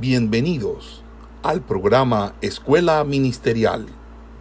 [0.00, 1.02] Bienvenidos
[1.42, 3.84] al programa Escuela Ministerial,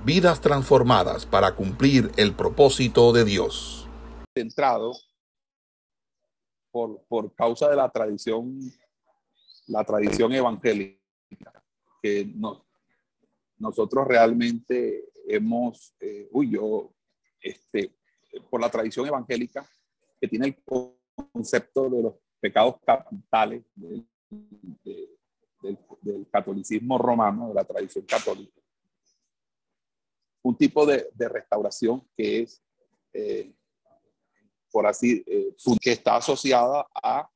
[0.05, 3.89] vidas transformadas para cumplir el propósito de Dios.
[4.37, 4.91] Centrado
[6.69, 8.59] por, por causa de la tradición,
[9.65, 11.63] la tradición evangélica,
[12.03, 12.63] que no,
[13.57, 16.93] nosotros realmente hemos, eh, uy, yo,
[17.41, 17.95] este,
[18.51, 19.67] por la tradición evangélica,
[20.21, 20.57] que tiene el
[21.33, 23.63] concepto de los pecados capitales
[26.01, 28.61] del, catolicismo romano, de la tradición católica.
[30.43, 32.63] Un tipo de, de restauración que es,
[33.13, 33.53] eh,
[34.71, 37.29] por así, eh, que está asociada a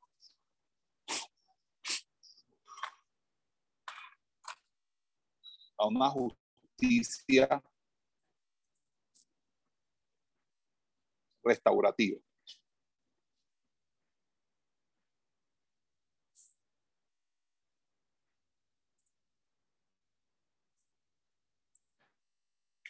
[5.82, 7.62] a una justicia
[11.44, 12.20] restaurativa.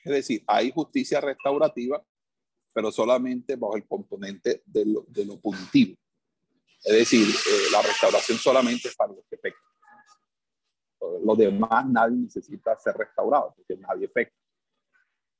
[0.04, 2.04] Es decir, hay justicia restaurativa,
[2.74, 5.96] pero solamente bajo el componente de lo, de lo punitivo.
[6.84, 9.60] Es decir, eh, la restauración solamente es para los que pecan.
[11.24, 14.32] Los demás nadie necesita ser restaurado, porque nadie peca.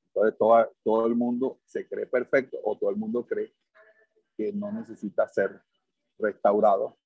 [0.06, 3.54] Entonces todo, todo el mundo se cree perfecto o todo el mundo cree
[4.36, 5.60] que no necesita ser
[6.18, 6.98] restaurado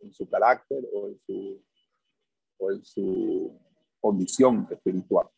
[0.00, 1.64] en su carácter o en su,
[2.58, 3.60] o en su
[4.00, 5.28] condición espiritual.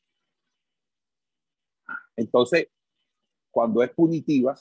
[2.17, 2.69] Entonces,
[3.51, 4.57] cuando es punitiva,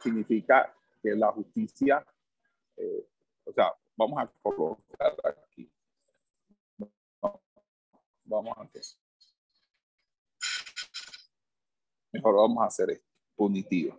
[0.00, 2.04] significa que la justicia,
[2.76, 3.06] eh,
[3.44, 5.70] o sea, vamos a colocar aquí.
[8.24, 8.82] Vamos a hacer.
[12.12, 13.98] Mejor vamos a hacer esto, punitiva.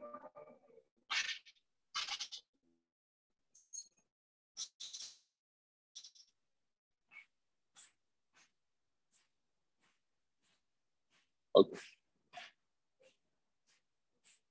[11.57, 11.94] Okay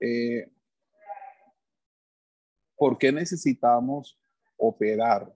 [0.00, 0.50] Eh,
[2.76, 4.18] ¿Por qué necesitamos
[4.56, 5.34] operar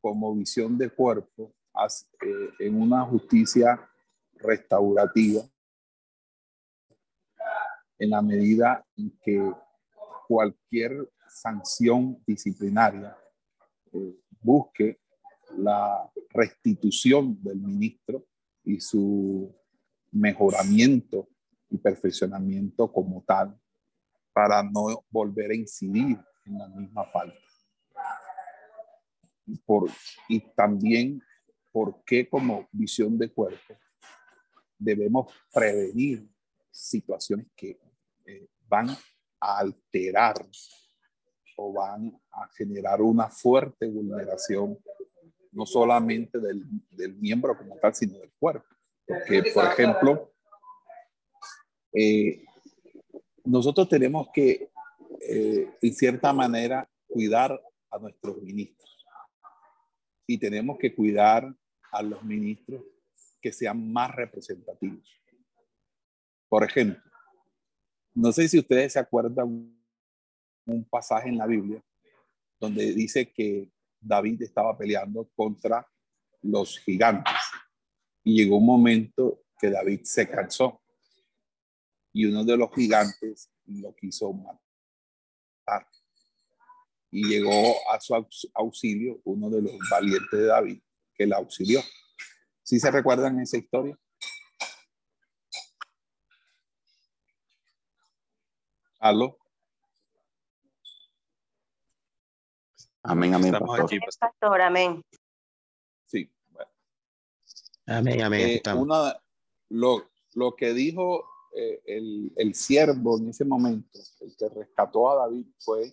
[0.00, 1.54] como visión de cuerpo
[2.22, 3.88] eh, en una justicia
[4.34, 5.42] restaurativa
[7.98, 9.52] en la medida en que
[10.26, 13.16] cualquier sanción disciplinaria
[13.92, 15.00] eh, busque
[15.56, 18.27] la restitución del ministro
[18.68, 19.50] y su
[20.12, 21.26] mejoramiento
[21.70, 23.58] y perfeccionamiento como tal
[24.32, 27.38] para no volver a incidir en la misma falta.
[29.64, 29.90] Por,
[30.28, 31.22] y también
[31.72, 33.74] por qué como visión de cuerpo
[34.78, 36.28] debemos prevenir
[36.70, 37.80] situaciones que
[38.26, 38.90] eh, van
[39.40, 40.46] a alterar
[41.56, 44.78] o van a generar una fuerte vulneración,
[45.58, 48.64] no solamente del, del miembro como tal, sino del cuerpo.
[49.04, 50.32] Porque, por ejemplo,
[51.92, 52.44] eh,
[53.44, 54.70] nosotros tenemos que,
[55.20, 57.60] eh, en cierta manera, cuidar
[57.90, 59.04] a nuestros ministros.
[60.28, 61.52] Y tenemos que cuidar
[61.90, 62.84] a los ministros
[63.42, 65.10] que sean más representativos.
[66.48, 67.02] Por ejemplo,
[68.14, 69.76] no sé si ustedes se acuerdan
[70.66, 71.82] un pasaje en la Biblia
[72.60, 75.86] donde dice que David estaba peleando contra
[76.42, 77.34] los gigantes
[78.22, 80.80] y llegó un momento que David se cansó
[82.12, 85.86] y uno de los gigantes lo quiso matar.
[87.10, 88.14] Y llegó a su
[88.54, 90.82] auxilio uno de los valientes de David,
[91.14, 91.80] que la auxilió.
[92.62, 93.98] ¿Sí se recuerdan esa historia?
[98.98, 99.38] ¿Aló?
[103.08, 103.54] Amén, amén.
[103.54, 104.60] Estamos aquí, pastor.
[104.60, 105.02] amén.
[106.06, 106.70] Sí, bueno.
[107.86, 108.60] Amén, amén.
[108.64, 109.20] Eh, una,
[109.70, 111.24] lo, lo que dijo
[111.56, 115.92] eh, el, el, siervo en ese momento, el que rescató a David, fue,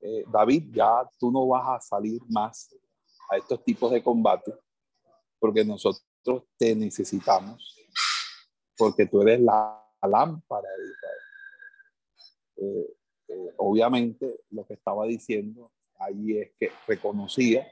[0.00, 2.74] eh, David, ya tú no vas a salir más
[3.30, 4.54] a estos tipos de combate,
[5.38, 7.74] porque nosotros nosotros te necesitamos
[8.76, 11.20] porque tú eres la lámpara de Israel.
[12.56, 12.96] Eh,
[13.28, 17.66] eh, obviamente lo que estaba diciendo ahí es que reconocía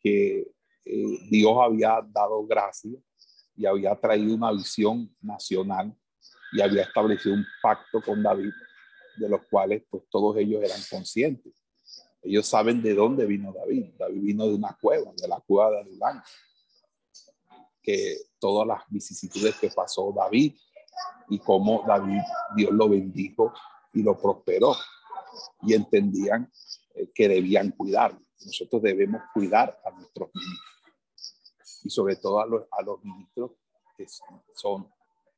[0.00, 0.40] que
[0.84, 2.98] eh, Dios había dado gracia
[3.56, 5.94] y había traído una visión nacional
[6.52, 8.52] y había establecido un pacto con David,
[9.16, 11.52] de los cuales pues todos ellos eran conscientes.
[12.22, 13.94] Ellos saben de dónde vino David.
[13.98, 16.22] David vino de una cueva, de la cueva de Adulán.
[17.82, 20.54] Que todas las vicisitudes que pasó David
[21.28, 22.20] y cómo David,
[22.54, 23.52] Dios lo bendijo
[23.92, 24.76] y lo prosperó.
[25.62, 26.50] Y entendían
[26.94, 28.18] eh, que debían cuidar.
[28.44, 30.72] Nosotros debemos cuidar a nuestros ministros
[31.84, 33.52] y sobre todo a los, a los ministros
[33.96, 34.06] que
[34.54, 34.90] son,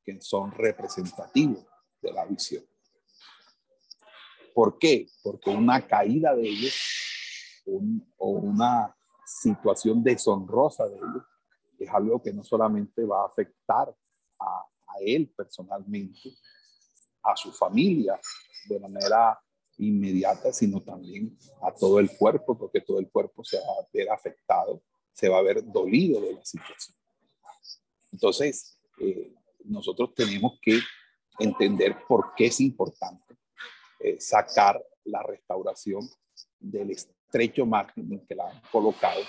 [0.04, 1.64] que son representativos
[2.00, 2.64] de la visión.
[4.54, 5.08] ¿Por qué?
[5.22, 6.74] Porque una caída de ellos
[8.18, 8.94] o una
[9.24, 11.24] situación deshonrosa de ellos
[11.78, 13.94] es algo que no solamente va a afectar
[14.38, 16.36] a, a él personalmente,
[17.22, 18.20] a su familia
[18.68, 19.38] de manera
[19.78, 24.10] inmediata, sino también a todo el cuerpo, porque todo el cuerpo se va a ver
[24.10, 24.82] afectado,
[25.12, 26.96] se va a ver dolido de la situación.
[28.12, 29.32] Entonces, eh,
[29.64, 30.78] nosotros tenemos que
[31.38, 33.36] entender por qué es importante
[34.00, 36.00] eh, sacar la restauración
[36.58, 39.20] del estrecho margen en que la han colocado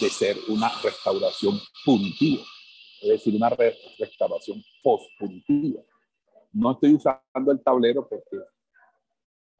[0.00, 2.42] de ser una restauración punitiva,
[3.02, 5.82] es decir, una restauración post-punitiva.
[6.52, 8.38] No estoy usando el tablero porque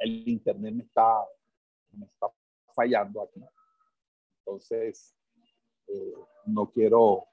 [0.00, 1.24] el internet me está,
[1.92, 2.26] me está
[2.74, 3.40] fallando aquí.
[4.38, 5.14] Entonces,
[5.86, 6.14] eh,
[6.46, 7.26] no quiero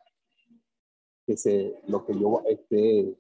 [1.26, 3.18] que se, lo que yo esté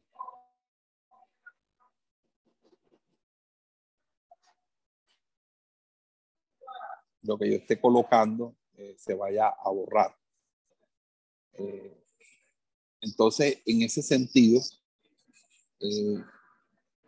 [7.21, 10.15] lo que yo esté colocando eh, se vaya a borrar.
[11.53, 12.05] Eh,
[13.01, 14.61] entonces, en ese sentido,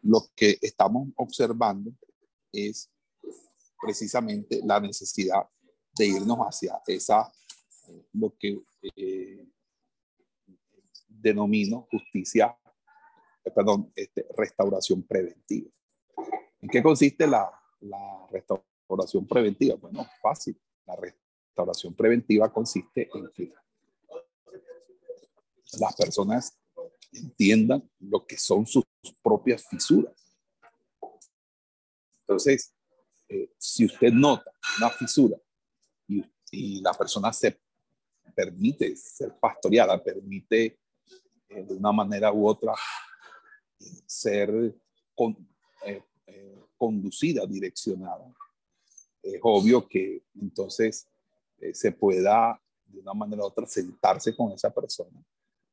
[0.02, 1.92] lo que estamos observando
[2.52, 2.90] es
[3.82, 5.48] precisamente la necesidad
[5.98, 7.32] de irnos hacia esa,
[8.14, 8.62] lo que
[8.96, 9.48] eh,
[11.08, 12.58] denomino justicia,
[13.44, 15.70] eh, perdón, este, restauración preventiva.
[16.62, 17.50] ¿En qué consiste la,
[17.82, 19.76] la restauración preventiva?
[19.76, 20.60] Bueno, fácil.
[20.86, 23.54] La restauración preventiva consiste en que
[25.80, 26.58] las personas
[27.12, 28.84] entiendan lo que son sus
[29.22, 30.29] propias fisuras
[32.30, 32.76] entonces,
[33.28, 35.36] eh, si usted nota una fisura
[36.52, 37.60] y, la persona se
[38.36, 40.80] permite ser pastoreada, permite
[41.50, 42.74] eh, de una manera u otra
[44.06, 44.76] ser
[45.88, 46.04] eh,
[46.78, 48.32] conducida, direccionada,
[49.24, 51.08] es obvio que entonces
[51.74, 55.20] se pueda de una manera u otra sentarse con esa persona,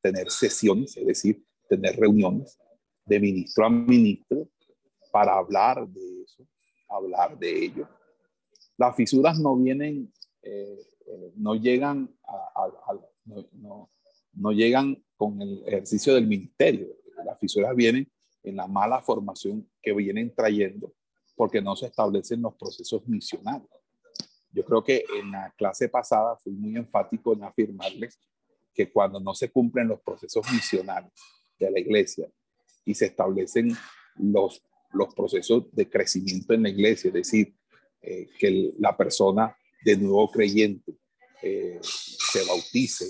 [0.01, 2.57] tener sesiones, es decir, tener reuniones
[3.05, 4.49] de ministro a ministro
[5.11, 6.45] para hablar de eso,
[6.89, 7.87] hablar de ello.
[8.77, 10.11] Las fisuras no vienen,
[10.41, 10.77] eh,
[11.07, 13.89] eh, no llegan a, no,
[14.33, 16.87] no, llegan con el ejercicio del ministerio.
[17.25, 18.09] Las fisuras vienen
[18.43, 20.93] en la mala formación que vienen trayendo
[21.35, 23.67] porque no se establecen los procesos misionales.
[24.51, 28.19] Yo creo que en la clase pasada fui muy enfático en afirmarles
[28.73, 31.11] que cuando no se cumplen los procesos misionales
[31.59, 32.29] de la iglesia
[32.85, 33.75] y se establecen
[34.15, 37.55] los los procesos de crecimiento en la iglesia, es decir,
[38.01, 40.97] eh, que la persona de nuevo creyente
[41.41, 43.05] eh, se bautice,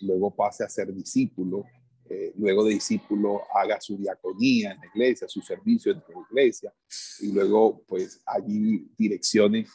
[0.00, 1.64] luego pase a ser discípulo,
[2.08, 6.72] eh, luego de discípulo haga su diaconía en la iglesia, su servicio en la iglesia,
[7.20, 9.66] y luego pues allí direccione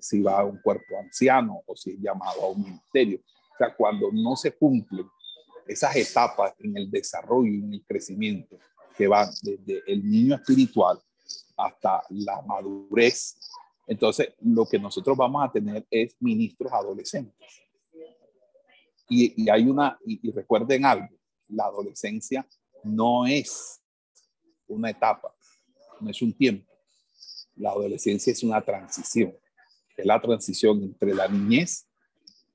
[0.00, 3.20] si va a un cuerpo anciano o si es llamado a un ministerio.
[3.20, 5.04] O sea, cuando no se cumplen
[5.66, 8.58] esas etapas en el desarrollo en el crecimiento,
[8.96, 10.98] que van desde el niño espiritual
[11.56, 13.36] hasta la madurez.
[13.86, 17.34] Entonces, lo que nosotros vamos a tener es ministros adolescentes.
[19.08, 21.08] Y, hay una, y, recuerden algo,
[21.48, 22.46] la adolescencia
[22.84, 23.80] no es
[24.66, 25.34] una etapa,
[26.00, 26.72] no es un tiempo.
[27.56, 29.36] La adolescencia es una transición,
[29.96, 31.86] es la transición entre la niñez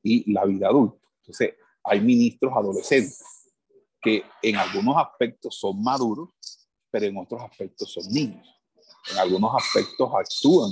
[0.02, 0.98] y la vida adulta.
[1.20, 1.54] Entonces,
[1.84, 3.37] hay ministros adolescentes
[4.08, 6.30] que en algunos aspectos son maduros,
[6.90, 8.48] pero en otros aspectos son niños.
[9.12, 10.72] En algunos aspectos actúan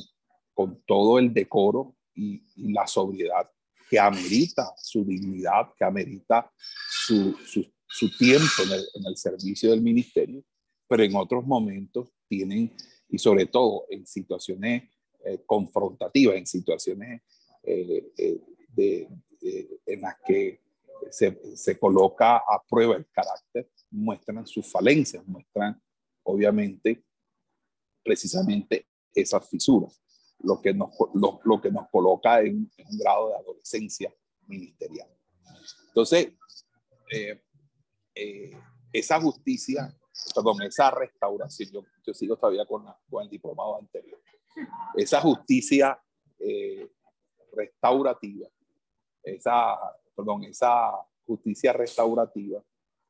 [0.54, 3.50] con todo el decoro y, la sobriedad
[3.90, 6.50] que amerita su dignidad, que amerita
[6.90, 10.42] su, su, tiempo en el, servicio del ministerio,
[10.88, 12.74] pero en otros momentos tienen,
[13.10, 14.90] y sobre todo en situaciones
[15.26, 17.22] eh, confrontativas, en situaciones
[17.64, 18.40] eh, eh,
[18.70, 19.10] de,
[19.86, 20.62] en las que
[21.10, 25.82] se, se coloca a prueba el carácter, muestran sus falencias, muestran
[26.24, 27.04] obviamente
[28.04, 30.02] precisamente esas fisuras,
[30.40, 34.14] lo que nos, lo, lo que nos coloca en, un grado de adolescencia
[34.48, 35.10] ministerial.
[35.88, 36.34] Entonces,
[37.12, 37.42] eh,
[38.14, 38.52] eh,
[38.92, 39.98] esa justicia,
[40.34, 44.22] perdón, esa restauración, yo, yo sigo todavía con, la, con, el diplomado anterior,
[44.96, 46.00] esa justicia
[46.40, 46.92] eh,
[47.54, 48.48] restaurativa,
[49.24, 49.78] esa,
[50.16, 50.92] perdón, esa
[51.26, 52.64] justicia restaurativa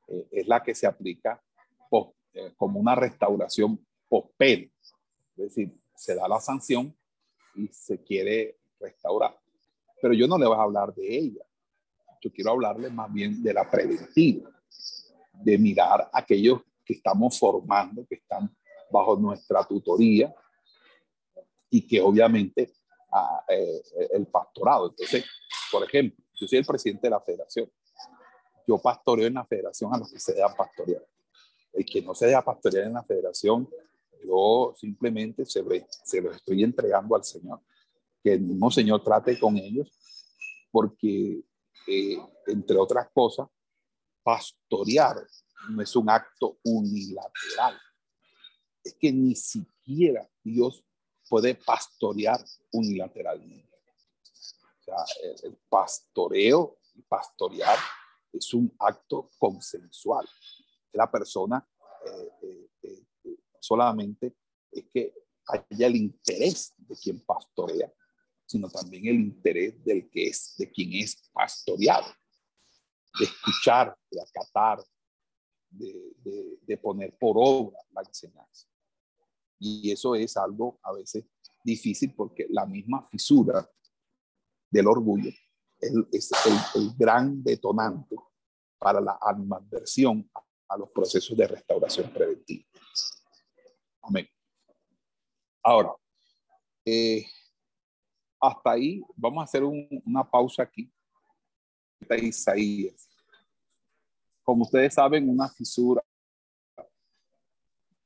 [0.07, 1.41] eh, es la que se aplica
[1.89, 4.69] post, eh, como una restauración post-pena.
[5.37, 6.95] Es decir, se da la sanción
[7.55, 9.37] y se quiere restaurar.
[10.01, 11.45] Pero yo no le voy a hablar de ella.
[12.21, 14.49] Yo quiero hablarle más bien de la preventiva,
[15.33, 18.55] de mirar a aquellos que estamos formando, que están
[18.91, 20.33] bajo nuestra tutoría
[21.69, 22.71] y que obviamente
[23.11, 23.81] ah, eh,
[24.13, 24.89] el pastorado.
[24.89, 25.25] Entonces,
[25.71, 27.71] por ejemplo, yo soy el presidente de la federación.
[28.67, 31.05] Yo pastoreo en la federación a los que se dejan pastorear.
[31.73, 33.69] El que no se deja pastorear en la federación,
[34.23, 35.85] yo simplemente se, ve,
[36.21, 37.61] los estoy entregando al Señor.
[38.23, 39.91] Que el mismo Señor trate con ellos,
[40.71, 41.43] porque,
[41.87, 43.47] eh, entre otras cosas,
[44.23, 45.17] pastorear
[45.69, 47.79] no es un acto unilateral.
[48.83, 50.83] Es que ni siquiera Dios
[51.29, 53.74] puede pastorear unilateralmente.
[54.85, 57.77] Sea, el, el pastoreo pastorear
[58.31, 60.27] es un acto consensual.
[60.93, 61.67] La persona
[62.05, 64.35] eh, eh, eh, solamente
[64.71, 65.13] es que
[65.47, 67.91] haya el interés de quien pastorea,
[68.45, 72.07] sino también el interés del que es, de quien es pastoreado,
[73.19, 74.83] de escuchar, de acatar,
[75.69, 78.67] de, de, de poner por obra la enseñanza.
[79.59, 81.25] Y eso es algo a veces
[81.63, 83.67] difícil porque la misma fisura
[84.75, 85.29] del orgullo
[85.79, 88.15] es, es el, el, gran detonante
[88.77, 90.29] para la animadversión
[90.67, 92.65] a los procesos de restauración preventiva.
[94.01, 94.27] Amén.
[95.63, 95.93] Ahora,
[96.83, 97.25] eh,
[98.39, 100.91] hasta ahí vamos a hacer un, una pausa aquí.
[101.99, 103.09] Está Isaías.
[104.43, 106.03] Como ustedes saben, una fisura,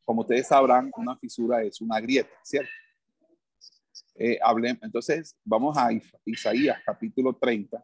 [0.06, 2.72] como ustedes sabrán, una fisura es una grieta, ¿cierto?
[4.22, 5.88] Eh, hablemos, entonces, vamos a
[6.26, 7.82] Isaías capítulo 30.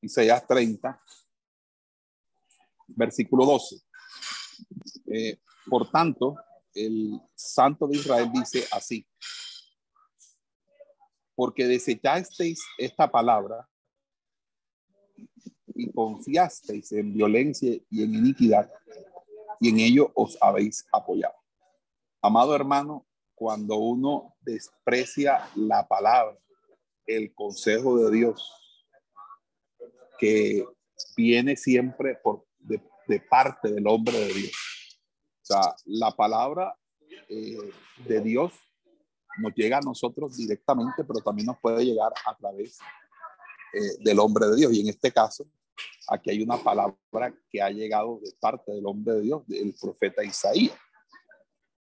[0.00, 0.98] Isaías 30,
[2.88, 3.82] versículo 12.
[5.12, 6.36] Eh, por tanto,
[6.72, 9.06] el Santo de Israel dice así,
[11.40, 13.66] porque desechasteis esta palabra
[15.68, 18.70] y confiasteis en violencia y en iniquidad,
[19.58, 21.36] y en ello os habéis apoyado.
[22.20, 26.38] Amado hermano, cuando uno desprecia la palabra,
[27.06, 28.46] el consejo de Dios,
[30.18, 30.66] que
[31.16, 32.82] viene siempre por, de,
[33.30, 34.52] parte del hombre de Dios.
[35.40, 36.76] O sea, la palabra
[37.30, 37.72] eh,
[38.04, 38.52] de Dios
[39.38, 42.78] nos llega a nosotros directamente, pero también nos puede llegar a través
[43.72, 44.72] eh, del hombre de Dios.
[44.72, 45.46] Y en este caso,
[46.08, 50.24] aquí hay una palabra que ha llegado de parte del hombre de Dios, del profeta
[50.24, 50.76] Isaías.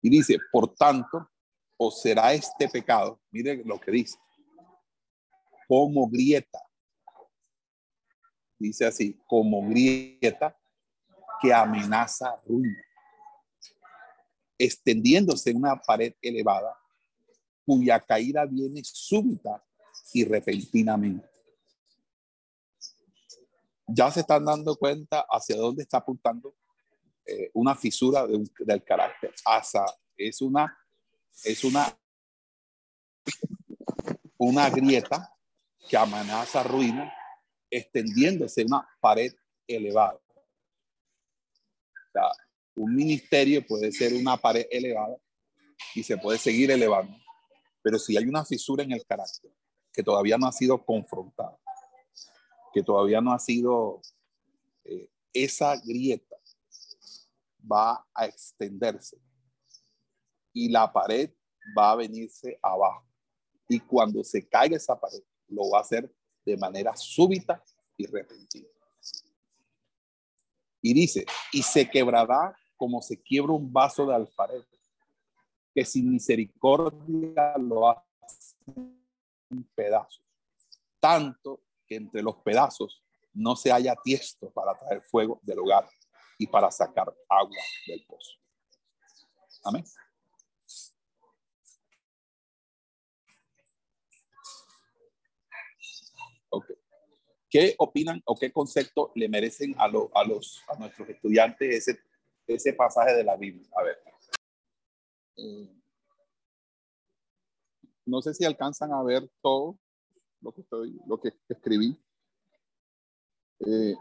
[0.02, 1.28] Y dice, por tanto,
[1.76, 4.18] o será este pecado, mire lo que dice,
[5.68, 6.66] como grieta
[8.58, 10.56] dice así, como grieta
[11.40, 12.82] que amenaza ruina,
[14.58, 16.76] extendiéndose en una pared elevada
[17.66, 19.62] cuya caída viene súbita
[20.12, 21.28] y repentinamente.
[23.88, 26.54] Ya se están dando cuenta hacia dónde está apuntando
[27.25, 29.35] eh, una fisura de un, del carácter.
[29.44, 29.85] Asa
[30.16, 30.76] es una,
[31.44, 31.99] es una,
[34.38, 35.32] una grieta
[35.88, 37.12] que amenaza ruina
[37.70, 39.32] extendiéndose una pared
[39.66, 40.20] elevada.
[42.76, 45.16] Un ministerio puede ser una pared elevada
[45.94, 47.16] y se puede seguir elevando,
[47.87, 49.49] pero si hay una fisura en el carácter
[49.93, 51.57] que todavía no ha sido confrontada,
[52.75, 54.02] que todavía no ha sido,
[54.83, 56.35] eh, esa grieta
[57.62, 59.16] va a extenderse
[60.52, 61.31] y la pared
[61.78, 63.07] va a venirse abajo.
[63.69, 66.12] Y cuando se caiga esa pared, lo va a hacer
[66.45, 67.62] de manera súbita
[67.97, 68.66] y repentina.
[70.83, 74.66] Y dice, y se quebrará como se quiebra un vaso de alfarero,
[75.76, 78.56] que sin misericordia lo hace
[79.50, 80.25] en pedazos,
[80.99, 83.04] tanto que entre los pedazos
[83.35, 85.87] no se haya tiesto para traer fuego del hogar
[86.38, 88.38] y para sacar agua del pozo.
[89.64, 89.85] Amén.
[96.49, 96.76] Okay.
[97.50, 102.00] ¿Qué opinan o qué concepto le merecen a, a, los, a nuestros estudiantes ese,
[102.47, 103.68] ese pasaje de la Biblia?
[103.76, 104.15] A ver.
[108.07, 109.78] No sé si alcanzan a ver todo
[110.40, 112.00] lo que, estoy, lo que escribí.
[113.61, 113.95] Eh,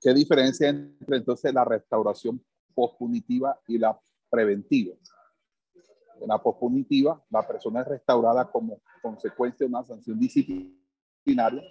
[0.00, 2.42] ¿Qué diferencia entre entonces la restauración
[2.74, 3.98] pospunitiva y la
[4.30, 4.94] preventiva?
[6.20, 11.62] En la pospunitiva, la persona es restaurada como consecuencia de una sanción disciplinaria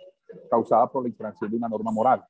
[0.50, 2.26] causada por la infracción de una norma moral.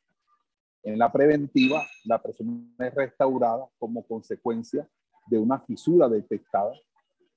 [0.84, 4.88] En la preventiva, la persona es restaurada como consecuencia
[5.28, 6.74] de una fisura detectada,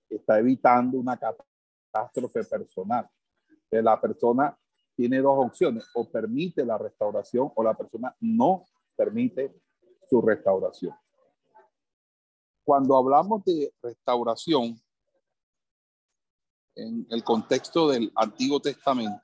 [0.09, 3.09] está evitando una catástrofe personal.
[3.71, 4.57] La persona
[4.97, 8.65] tiene dos opciones, o permite la restauración o la persona no
[8.97, 9.55] permite
[10.09, 10.95] su restauración.
[12.65, 14.79] Cuando hablamos de restauración,
[16.75, 19.21] en el contexto del Antiguo Testamento,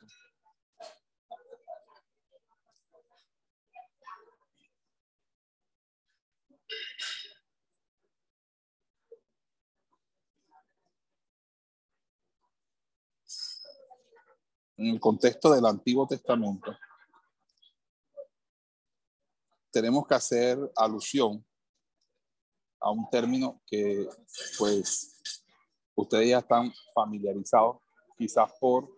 [14.76, 16.76] en el contexto del Antiguo Testamento,
[19.71, 21.45] tenemos que hacer alusión
[22.80, 24.09] a un término que
[24.59, 25.21] pues
[25.95, 27.78] ustedes ya están familiarizados,
[28.16, 28.97] quizás por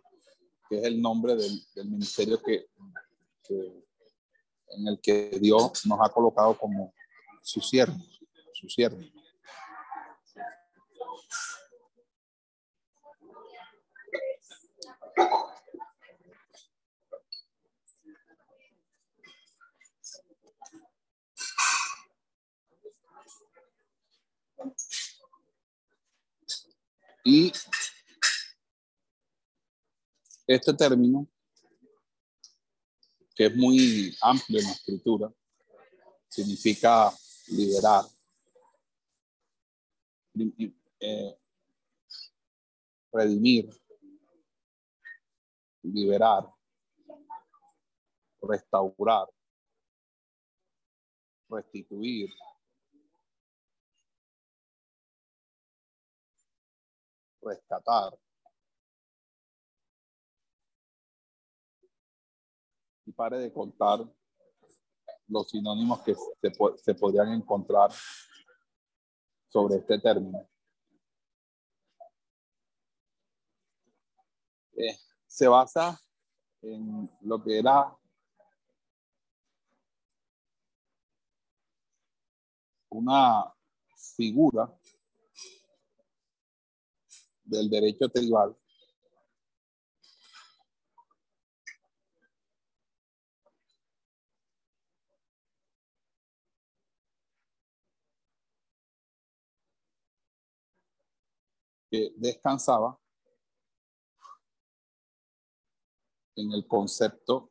[0.69, 2.67] que es el nombre del, ministerio que,
[3.49, 6.93] en el que Dios nos ha colocado como
[7.43, 7.97] su siervo,
[8.53, 9.01] su siervo.
[27.31, 27.53] Y
[30.47, 31.29] este término,
[33.37, 35.31] que es muy amplio en la escritura,
[36.27, 37.13] significa
[37.49, 38.07] liberar,
[41.01, 41.39] eh,
[43.13, 43.79] redimir,
[45.83, 46.51] liberar,
[48.41, 49.29] restaurar,
[51.51, 52.31] restituir,
[57.49, 58.19] rescatar.
[63.07, 64.01] Y pare de contar
[65.29, 67.91] los sinónimos que se, se podrían encontrar
[69.49, 70.49] sobre este término.
[74.77, 75.99] Eh, se basa
[76.63, 77.97] en lo que era
[82.91, 83.53] una
[84.17, 84.73] figura
[87.49, 88.57] del derecho tribal.
[101.91, 103.01] que descansaba
[106.37, 107.51] en el concepto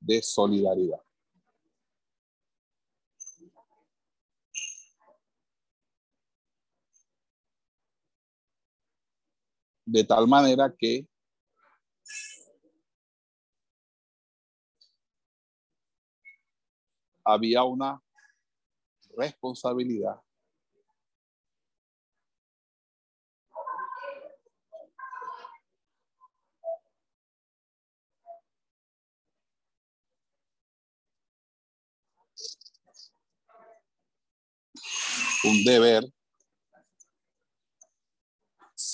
[0.00, 1.07] de solidaridad.
[9.90, 11.06] De tal manera que
[17.24, 18.02] había una
[19.16, 20.20] responsabilidad.
[35.44, 36.04] Un deber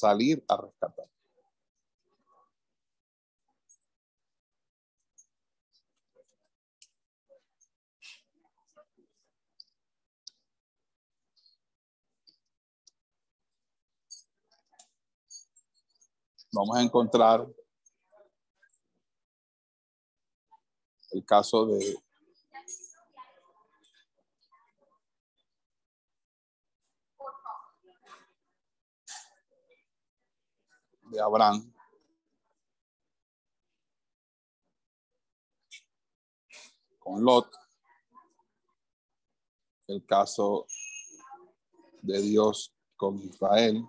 [0.05, 1.07] salir a rescatar.
[16.53, 17.47] Vamos a encontrar
[21.13, 22.04] el caso de
[31.15, 31.73] de Abraham.
[36.99, 37.51] Con Lot.
[39.87, 40.67] El caso
[42.03, 43.85] de Dios con Israel.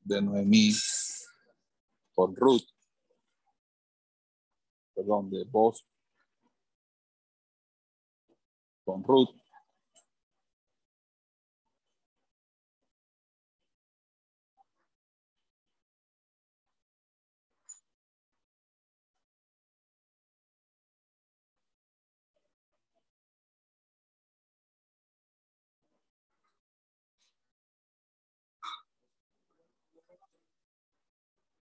[0.00, 0.72] De Noemí
[2.14, 2.68] con Ruth.
[4.94, 5.86] Perdón, de vos
[8.84, 9.43] con Ruth.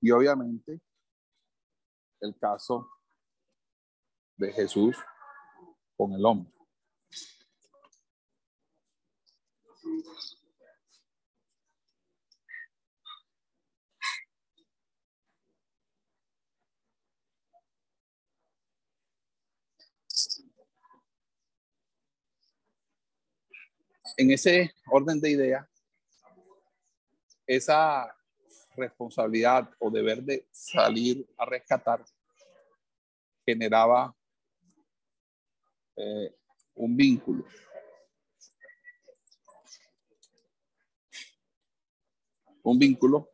[0.00, 0.80] Y obviamente
[2.20, 2.88] el caso
[4.36, 4.96] de Jesús
[5.96, 6.52] con el hombre.
[24.18, 25.68] En ese orden de ideas,
[27.46, 28.16] esa
[28.76, 32.04] responsabilidad o deber de salir a rescatar
[33.46, 34.14] generaba
[35.96, 36.34] eh,
[36.74, 37.44] un vínculo.
[42.62, 43.30] Un vínculo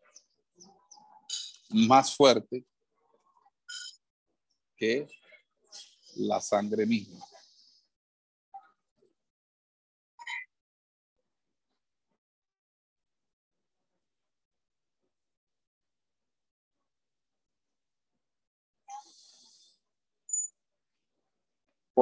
[1.71, 2.67] más fuerte
[4.77, 5.09] que
[6.17, 7.32] la sangre misma.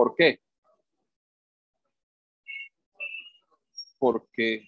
[0.01, 0.41] ¿Por qué?
[3.99, 4.67] Porque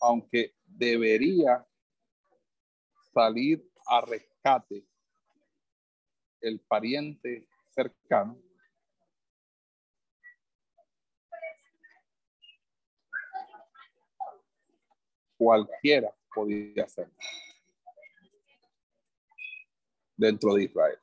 [0.00, 1.66] aunque debería
[3.12, 4.86] salir a rescate
[6.40, 8.40] el pariente cercano,
[15.36, 17.16] cualquiera podía hacerlo
[20.16, 20.98] dentro de Israel.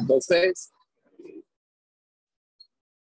[0.00, 0.72] Entonces,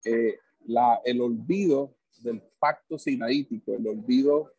[0.05, 4.53] eh, la, el olvido del pacto sinaítico, el olvido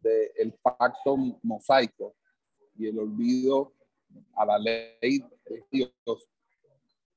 [0.00, 2.14] del pacto mosaico
[2.76, 3.72] y el olvido
[4.34, 6.28] a la ley de Dios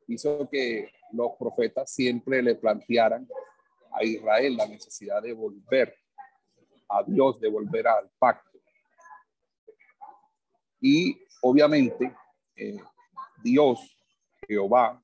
[0.08, 3.28] hizo que los profetas siempre le plantearan
[3.92, 5.96] a Israel la necesidad de volver
[6.88, 8.60] a Dios, de volver al pacto.
[10.82, 12.16] Y obviamente
[12.56, 12.78] eh,
[13.44, 13.96] Dios,
[14.48, 15.02] Jehová,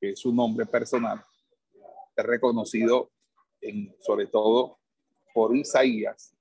[0.00, 1.22] que es su nombre personal,
[2.16, 3.10] es reconocido
[3.60, 4.78] en, sobre todo
[5.34, 6.37] por Isaías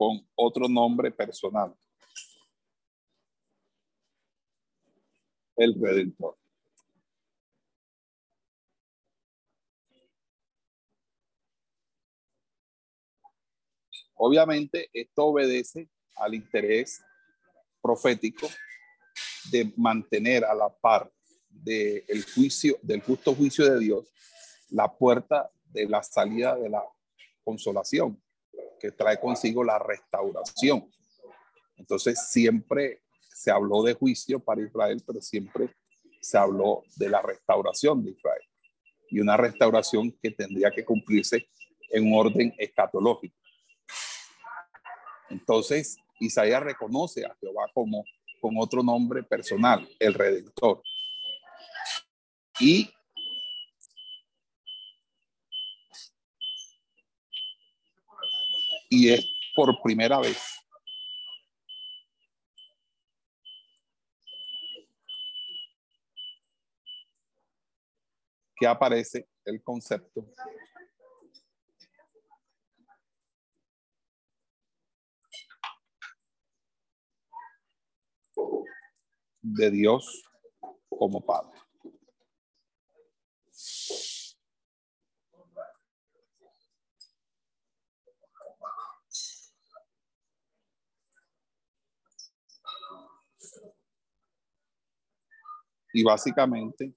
[0.00, 1.76] con otro nombre personal.
[5.54, 6.38] El Redentor.
[14.14, 17.02] Obviamente, esto obedece al interés
[17.82, 18.48] profético
[19.50, 21.12] de mantener a la par
[21.46, 24.10] del juicio, del justo juicio de Dios,
[24.70, 26.82] la puerta de la salida de la
[27.44, 28.18] consolación
[28.80, 30.90] que trae consigo la restauración.
[31.76, 35.74] Entonces siempre se habló de juicio para Israel, pero siempre
[36.20, 38.42] se habló de la restauración de Israel.
[39.10, 41.48] Y una restauración que tendría que cumplirse
[41.90, 43.36] en un orden escatológico.
[45.28, 48.04] Entonces, Isaías reconoce a Jehová como
[48.40, 50.82] con otro nombre personal, el Redentor.
[52.58, 52.90] Y
[58.90, 60.36] y es por primera vez
[68.56, 70.26] que aparece el concepto
[79.40, 80.22] de Dios
[80.88, 81.59] como Padre.
[95.92, 96.94] Y básicamente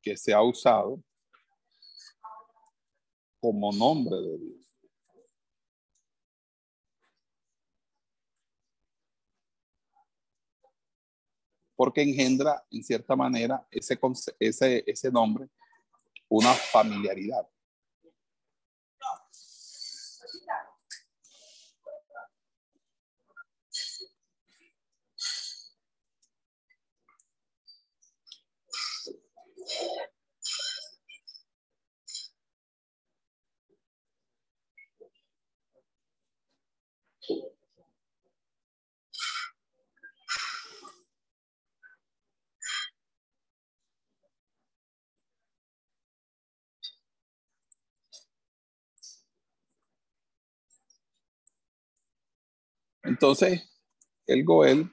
[0.00, 1.02] que se ha usado
[3.40, 4.62] como nombre de Dios.
[11.74, 13.98] Porque engendra, en cierta manera, ese,
[14.38, 15.48] ese, ese nombre,
[16.28, 17.48] una familiaridad.
[53.04, 53.62] Entonces,
[54.26, 54.90] el Goel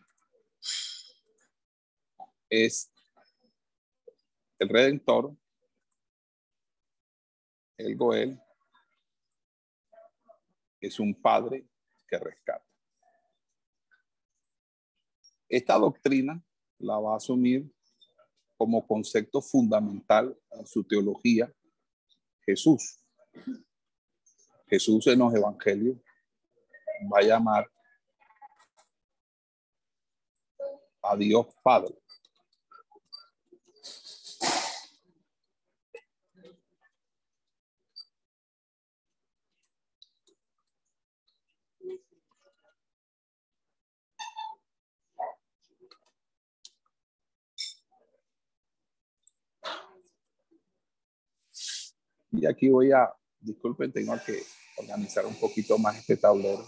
[2.49, 2.91] es
[4.59, 5.35] el redentor,
[7.77, 8.39] el Goel
[10.81, 11.65] es un padre
[12.07, 12.65] que rescata.
[15.47, 16.43] Esta doctrina
[16.77, 17.73] la va a asumir
[18.57, 21.51] como concepto fundamental en su teología
[22.45, 22.99] Jesús.
[24.67, 25.97] Jesús en los evangelios
[27.11, 27.71] va a llamar
[31.01, 31.95] a Dios Padre.
[52.39, 54.41] Y aquí voy a, disculpen, tengo que
[54.77, 56.65] organizar un poquito más este tablero.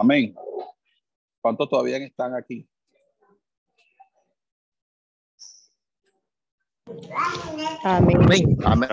[0.00, 0.34] Amén.
[1.42, 2.66] ¿Cuántos todavía están aquí?
[7.84, 8.16] Amén.
[8.24, 8.56] Amén.
[8.64, 8.88] Amén.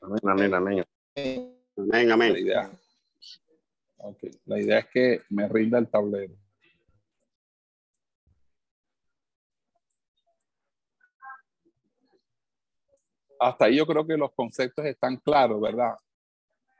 [0.00, 0.54] Amén.
[0.54, 0.84] Amén.
[1.76, 2.10] Amén.
[2.10, 2.32] Amén.
[2.32, 2.70] La idea,
[3.98, 4.30] okay.
[4.46, 6.34] la idea es que me rinda el tablero.
[13.38, 15.96] Hasta ahí yo creo que los conceptos están claros, ¿verdad?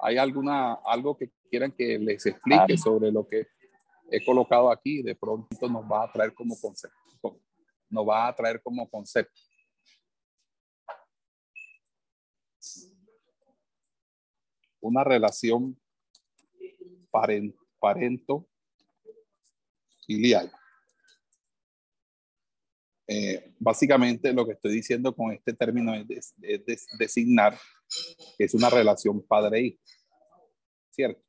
[0.02, 3.46] ¿Hay alguna, algo que quieran que les explique sobre lo que
[4.10, 5.02] he colocado aquí?
[5.02, 6.96] De pronto nos va a traer como concepto.
[7.88, 9.40] Nos va a traer como concepto.
[14.80, 15.78] Una relación
[17.80, 18.48] parento
[20.06, 20.50] filial.
[23.12, 26.32] Eh, básicamente lo que estoy diciendo con este término es,
[26.96, 27.58] designar
[28.38, 29.82] que es una relación padre-hijo,
[30.90, 31.20] ¿cierto?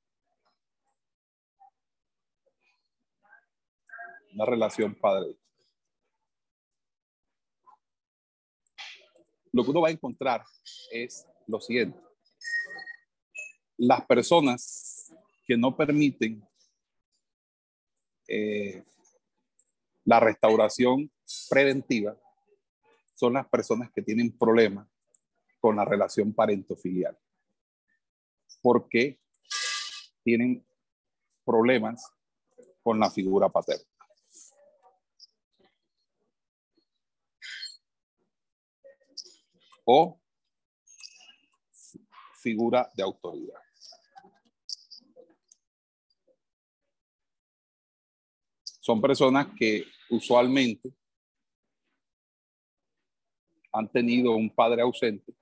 [4.36, 5.40] Una relación padre-hijo.
[9.52, 10.44] Lo que uno va a encontrar
[10.92, 12.00] es lo siguiente.
[13.78, 15.12] Las personas
[15.48, 16.48] que no permiten
[18.28, 18.84] eh,
[20.06, 21.12] la restauración
[21.50, 22.18] preventiva
[23.16, 24.88] son las personas que tienen problemas
[25.60, 27.18] con la relación parentofilial.
[28.62, 29.20] Porque
[30.24, 30.66] tienen
[31.46, 32.12] problemas
[32.84, 33.86] con la figura paterna.
[39.86, 40.20] O
[42.42, 43.61] figura de autoridad.
[48.82, 50.92] Son personas que usualmente
[53.72, 55.36] han tenido un padre ausente.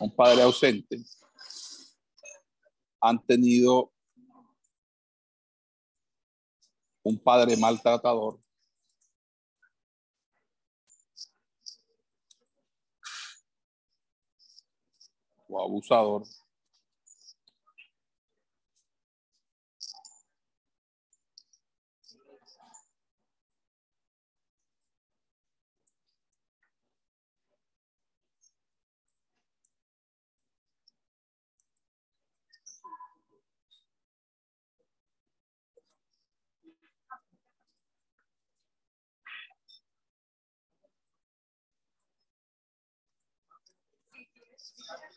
[0.00, 1.04] Un padre ausente
[3.08, 3.92] han tenido
[7.02, 8.38] un padre maltratador.
[15.48, 16.24] O abusador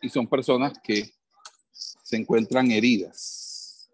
[0.01, 1.13] Y son personas que
[1.71, 3.89] se encuentran heridas.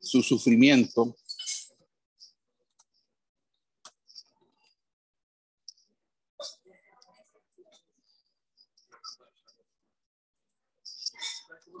[0.00, 1.16] Su sufrimiento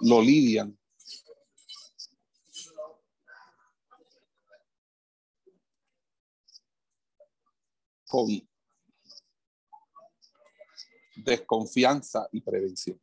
[0.02, 0.76] lo lidian
[8.12, 8.26] con
[11.16, 13.00] desconfianza y prevención.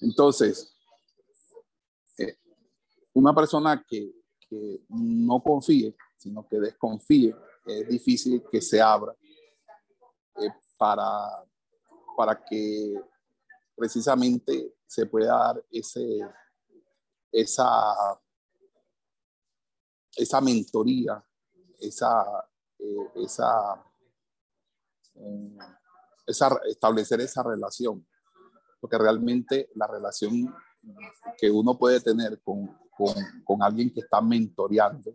[0.00, 0.74] Entonces,
[2.18, 2.38] eh,
[3.14, 4.14] una persona que,
[4.88, 9.14] no confíe, sino que desconfíe, es difícil que se abra
[10.36, 11.44] eh, para,
[12.16, 12.94] para que
[13.76, 16.18] precisamente se pueda dar ese,
[17.30, 18.20] esa,
[20.16, 21.24] esa mentoría,
[21.78, 23.86] esa, eh, esa,
[26.26, 28.04] esa, establecer esa relación
[28.80, 30.54] porque realmente la relación
[31.36, 32.66] que uno puede tener con,
[32.96, 33.14] con,
[33.44, 35.14] con alguien que está mentoreando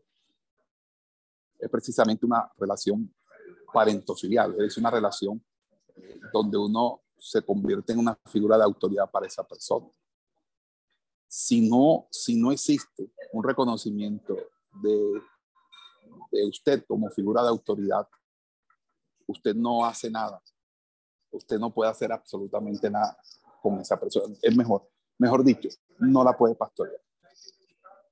[1.57, 3.11] es precisamente una relación
[3.73, 5.43] parentofilial, es una relación
[6.31, 9.87] donde uno se convierte en una figura de autoridad para esa persona.
[11.27, 14.35] Si no, si no existe un reconocimiento
[14.81, 15.21] de,
[16.31, 18.07] de usted como figura de autoridad,
[19.25, 20.41] usted no hace nada.
[21.31, 23.17] Usted no puede hacer absolutamente nada
[23.65, 24.35] con esa persona.
[24.43, 27.01] Es mejor, mejor dicho, no la puede pastorear.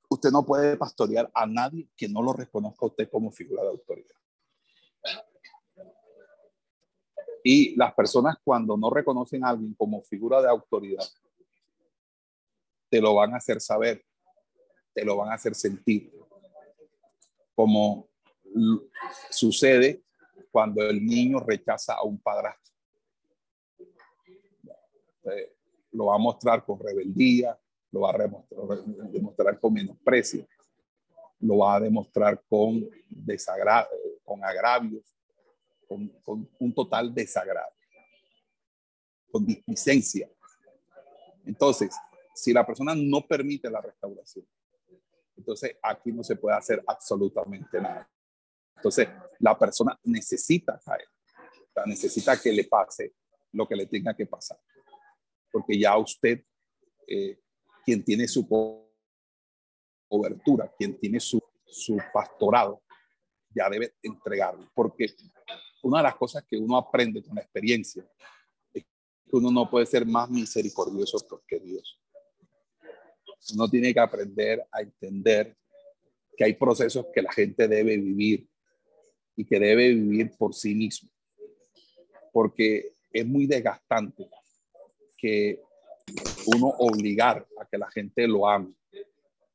[0.09, 4.15] Usted no puede pastorear a nadie que no lo reconozca usted como figura de autoridad.
[7.43, 11.05] Y las personas cuando no reconocen a alguien como figura de autoridad,
[12.89, 14.03] te lo van a hacer saber,
[14.91, 16.11] te lo van a hacer sentir,
[17.53, 18.07] como
[19.29, 20.03] sucede
[20.49, 22.72] cuando el niño rechaza a un padrastro.
[25.25, 25.55] Eh,
[25.93, 27.57] lo va a mostrar con rebeldía,
[27.91, 30.47] lo va a demostrar con menosprecio,
[31.39, 33.89] lo va a demostrar con desagrado,
[34.23, 35.03] con agravios,
[35.87, 37.73] con, con un total desagrado,
[39.31, 40.27] con displicencia.
[41.45, 41.95] Entonces,
[42.33, 44.47] si la persona no permite la restauración,
[45.37, 48.09] entonces aquí no se puede hacer absolutamente nada.
[48.75, 49.07] Entonces,
[49.39, 51.07] la persona necesita caer,
[51.85, 53.13] necesita que le pase
[53.51, 54.57] lo que le tenga que pasar
[55.53, 56.43] porque ya usted,
[57.07, 57.39] eh,
[57.85, 58.47] quien tiene su
[60.09, 62.81] cobertura, quien tiene su, su pastorado,
[63.53, 65.05] ya debe entregarlo, porque
[65.83, 68.03] una de las cosas que uno aprende con la experiencia
[68.73, 71.99] es que uno no puede ser más misericordioso que Dios.
[73.53, 75.55] Uno tiene que aprender a entender
[76.35, 78.49] que hay procesos que la gente debe vivir
[79.35, 81.11] y que debe vivir por sí mismo,
[82.31, 84.27] porque es muy desgastante
[85.23, 85.61] que
[86.47, 88.73] uno obligar a que la gente lo ame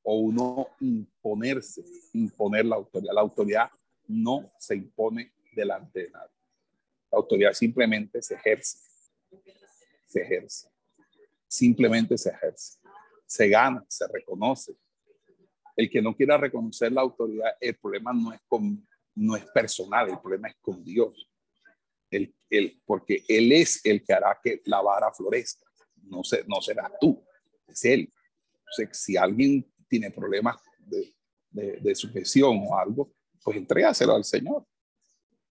[0.03, 1.84] o uno imponerse,
[2.14, 3.12] imponer la autoridad.
[3.12, 3.70] La autoridad
[4.07, 6.32] no se impone delante de nadie.
[7.11, 8.78] La autoridad simplemente se ejerce,
[10.07, 10.70] se ejerce,
[11.47, 12.78] simplemente se ejerce,
[13.26, 14.74] se gana, se reconoce.
[15.76, 20.09] El que no quiera reconocer la autoridad, el problema no es, con, no es personal,
[20.09, 21.28] el problema es con Dios
[22.11, 25.66] el, porque Él es el que hará que la vara florezca.
[26.02, 27.22] No, se, no será tú,
[27.66, 28.11] es Él.
[28.92, 31.14] si alguien tiene problemas de,
[31.50, 34.64] de, de sujeción o algo, pues entrégaselo al Señor.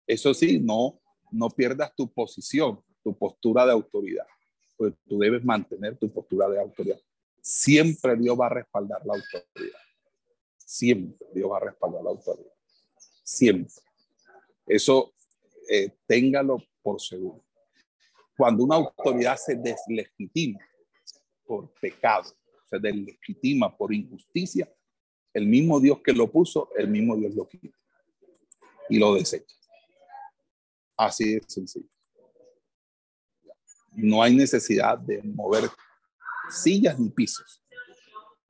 [0.05, 1.01] Eso sí, no,
[1.31, 4.25] no pierdas tu posición, tu postura de autoridad,
[4.77, 6.99] pues tú debes mantener tu postura de autoridad.
[7.41, 9.79] Siempre Dios va a respaldar la autoridad.
[10.57, 12.53] Siempre Dios va a respaldar la autoridad.
[13.23, 13.73] Siempre.
[14.65, 15.13] Eso
[15.69, 17.43] eh, téngalo por seguro.
[18.37, 20.59] Cuando una autoridad se deslegitima
[21.45, 22.31] por pecado,
[22.69, 24.71] se deslegitima por injusticia,
[25.33, 27.77] el mismo Dios que lo puso, el mismo Dios lo quita
[28.89, 29.55] y lo desecha.
[30.97, 31.89] Así de sencillo.
[33.91, 35.69] No hay necesidad de mover
[36.49, 37.63] sillas ni pisos.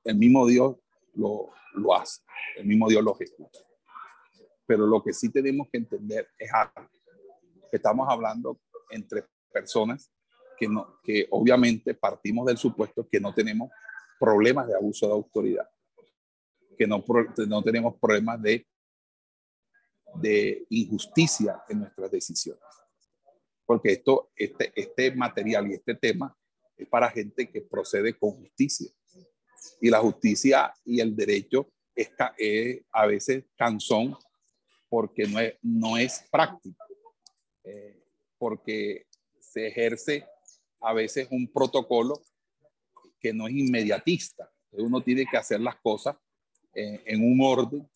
[0.02, 0.76] El mismo Dios
[1.14, 2.20] lo, lo hace,
[2.56, 3.58] el mismo Dios lo ejecuta.
[4.66, 6.90] Pero lo que sí tenemos que entender es algo,
[7.76, 8.60] estamos hablando
[8.90, 10.10] entre personas
[10.56, 13.70] que, no, que obviamente partimos del supuesto que no tenemos
[14.18, 15.68] problemas de abuso de autoridad,
[16.78, 17.04] que no,
[17.48, 18.66] no tenemos problemas de,
[20.14, 22.62] de injusticia en nuestras decisiones.
[23.66, 26.36] Porque esto, este, este material y este tema
[26.76, 28.90] es para gente que procede con justicia.
[29.80, 32.10] Y la justicia y el derecho es,
[32.92, 34.16] a veces cansón
[34.88, 36.83] porque no es, no es práctico,
[37.64, 38.02] eh,
[38.38, 39.06] porque
[39.40, 40.26] se ejerce
[40.80, 42.22] a veces un protocolo
[43.18, 44.50] que no es inmediatista.
[44.72, 46.16] Uno tiene que hacer las cosas
[46.74, 47.88] eh, en un orden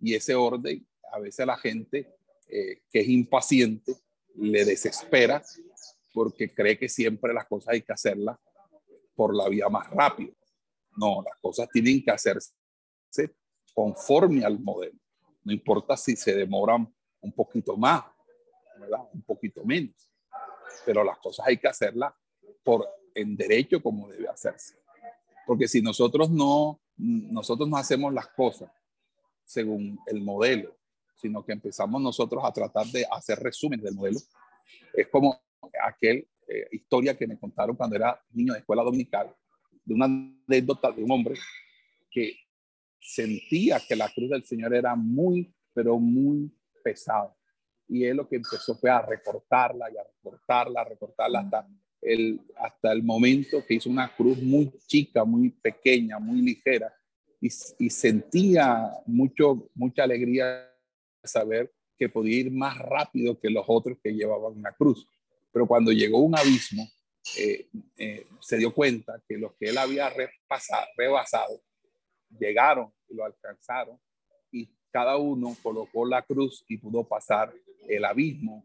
[0.00, 2.16] y ese orden a veces la gente
[2.48, 3.94] eh, que es impaciente
[4.36, 5.42] le desespera
[6.12, 8.38] porque cree que siempre las cosas hay que hacerlas
[9.14, 10.32] por la vía más rápida.
[10.96, 12.52] No, las cosas tienen que hacerse
[13.74, 14.98] conforme al modelo.
[15.42, 18.04] No importa si se demoran un poquito más,
[18.78, 19.00] ¿verdad?
[19.12, 20.10] un poquito menos,
[20.84, 22.12] pero las cosas hay que hacerlas
[22.62, 24.76] por en derecho como debe hacerse.
[25.46, 28.70] Porque si nosotros no, nosotros no hacemos las cosas
[29.44, 30.76] según el modelo,
[31.16, 34.18] sino que empezamos nosotros a tratar de hacer resumen del modelo,
[34.94, 35.40] es como
[35.82, 39.34] aquel eh, historia que me contaron cuando era niño de escuela dominical,
[39.84, 41.34] de una anécdota de un hombre
[42.10, 42.36] que
[43.00, 46.50] sentía que la cruz del Señor era muy, pero muy
[46.82, 47.34] pesada.
[47.88, 51.68] Y él lo que empezó fue a recortarla y a recortarla, a recortarla hasta
[52.00, 56.94] el, hasta el momento que hizo una cruz muy chica, muy pequeña, muy ligera.
[57.40, 57.50] Y,
[57.90, 60.66] sentía mucho, mucha alegría
[61.22, 65.06] saber que podía ir más rápido que los otros que llevaban una cruz.
[65.52, 66.88] Pero cuando llegó un abismo,
[67.38, 67.68] eh,
[67.98, 71.62] eh, se dio cuenta que los que él había repasado, rebasado
[72.38, 73.98] llegaron y lo alcanzaron
[74.94, 77.52] cada uno colocó la cruz y pudo pasar
[77.88, 78.64] el abismo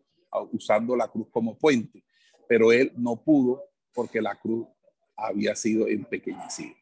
[0.52, 2.04] usando la cruz como puente,
[2.48, 3.64] pero él no pudo
[3.96, 4.68] porque la cruz
[5.18, 6.76] había sido empequeñecida.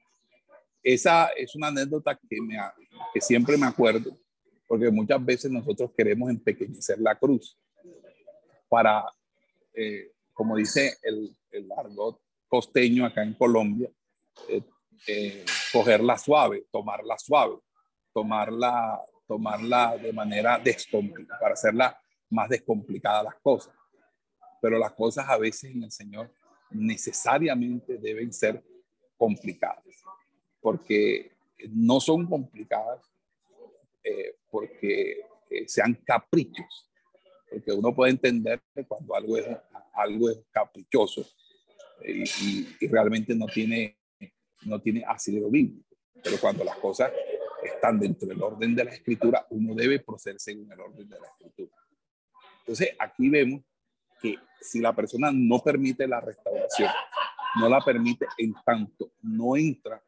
[0.84, 2.58] Esa es una anécdota que, me,
[3.14, 4.20] que siempre me acuerdo,
[4.68, 7.58] porque muchas veces nosotros queremos empequeñecer la cruz
[8.68, 9.06] para
[9.74, 12.20] eh, como dice el, el, argot
[12.50, 13.90] costeño acá en Colombia,
[14.50, 14.62] eh,
[15.08, 17.60] eh, cogerla suave, tomarla suave,
[18.14, 22.00] tomarla, tomarla de manera descomplicada, para hacerla
[22.30, 23.74] más descomplicada las cosas.
[24.62, 26.34] Pero las cosas a veces en el Señor
[26.72, 28.64] necesariamente deben ser
[29.18, 29.86] complicadas,
[30.62, 31.32] porque
[31.70, 33.02] no son complicadas
[34.50, 35.26] porque
[35.68, 36.90] sean caprichos,
[37.50, 39.46] porque uno puede entender que cuando algo es,
[39.94, 41.26] algo es caprichoso
[42.02, 43.98] eh, y, realmente no tiene,
[44.64, 45.96] no tiene ácido bíblico.
[46.24, 47.12] Pero cuando las cosas
[47.68, 51.28] están dentro del orden de la escritura, uno debe proceder según el orden de la
[51.28, 51.76] escritura.
[52.60, 53.62] Entonces, aquí vemos
[54.22, 56.90] que si la persona no permite la restauración,
[57.60, 60.02] no la permite en tanto no entra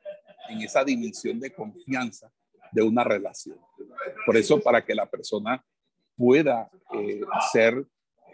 [0.49, 2.31] en esa dimensión de confianza
[2.71, 3.59] de una relación.
[4.25, 5.63] Por eso, para que la persona
[6.15, 7.85] pueda eh, ser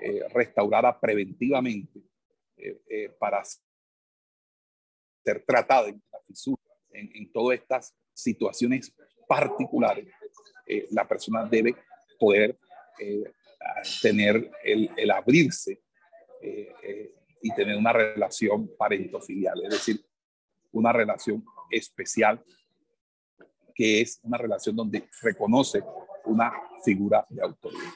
[0.02, 2.02] eh, restaurada preventivamente
[2.58, 3.62] eh, para ser
[5.46, 8.96] tratada en fisura, en, todas estas situaciones
[9.28, 10.08] particulares,
[10.92, 11.76] la persona debe
[12.20, 12.58] poder
[14.02, 15.82] tener el, abrirse
[17.42, 20.06] y tener una relación parentofilial, es decir,
[20.72, 22.44] una relación especial
[23.74, 25.84] que es una relación donde reconoce
[26.26, 26.52] una
[26.84, 27.92] figura de autoridad.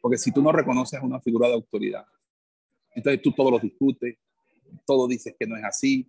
[0.00, 2.04] Porque si tú no reconoces una figura de autoridad,
[2.94, 4.18] entonces tú todo lo discutes,
[4.86, 6.06] todo dices que no es así,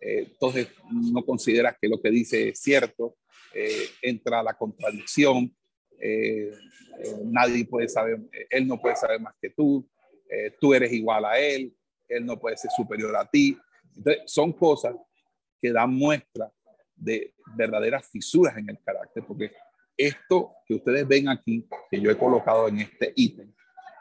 [0.00, 3.16] eh, entonces no consideras que lo que dice es cierto,
[3.54, 5.54] eh, entra la contradicción,
[5.98, 6.52] eh,
[7.24, 8.20] nadie puede saber,
[8.50, 9.88] él no puede saber más que tú,
[10.60, 11.72] tú eres igual a él,
[12.08, 13.56] él no puede ser superior a ti.
[13.96, 14.96] Entonces son cosas
[15.60, 16.50] que dan muestra
[16.94, 19.52] de verdaderas fisuras en el carácter, porque
[19.96, 23.52] esto que ustedes ven aquí, que yo he colocado en este ítem,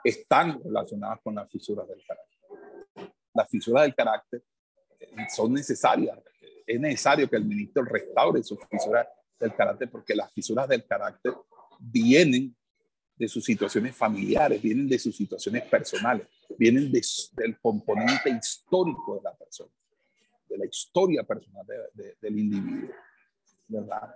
[0.04, 3.14] están relacionadas con las fisuras del carácter.
[3.34, 4.44] Las fisuras del carácter
[5.36, 6.18] son necesarias.
[6.66, 9.08] Es necesario que el ministro restaure sus fisuras
[9.40, 11.34] del carácter porque las fisuras del carácter
[11.80, 12.56] vienen
[13.16, 19.36] de sus situaciones familiares, vienen de sus situaciones personales, vienen del componente histórico de la
[19.36, 19.72] persona,
[20.50, 21.66] de la historia personal
[22.22, 22.94] del individuo.
[23.68, 24.16] ¿verdad?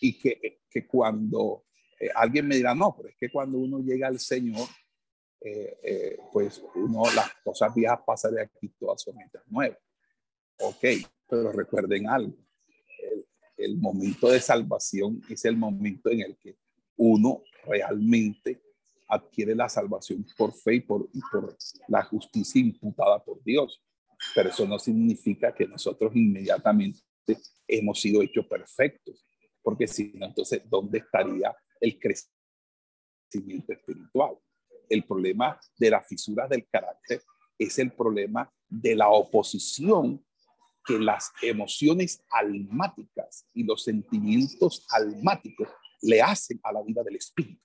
[0.00, 1.64] Y que, que cuando
[1.98, 4.68] eh, alguien me dirá, no, pero es que cuando uno llega al Señor,
[5.40, 9.78] eh, eh, pues uno, las cosas viejas pasan de aquí, todas son nuevas.
[10.60, 10.84] Ok,
[11.28, 12.36] pero recuerden algo.
[13.56, 16.56] el momento de salvación es el momento en el que
[16.96, 18.62] uno realmente
[19.08, 21.56] adquiere la salvación por fe y por, y por
[21.88, 23.82] la justicia imputada por Dios.
[24.34, 27.00] Pero eso no significa que nosotros inmediatamente
[27.66, 29.24] hemos sido hechos perfectos,
[29.62, 34.36] porque si no, entonces, ¿dónde estaría el crecimiento espiritual?
[34.88, 37.22] El problema de las fisuras del carácter
[37.58, 40.24] es el problema de la oposición
[40.88, 45.68] que las emociones almáticas y los sentimientos almáticos
[46.00, 47.62] le hacen a la vida del espíritu.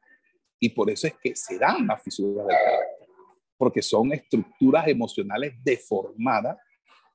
[0.59, 3.07] Y por eso es que se dan las fisuras del carácter,
[3.57, 6.57] porque son estructuras emocionales deformadas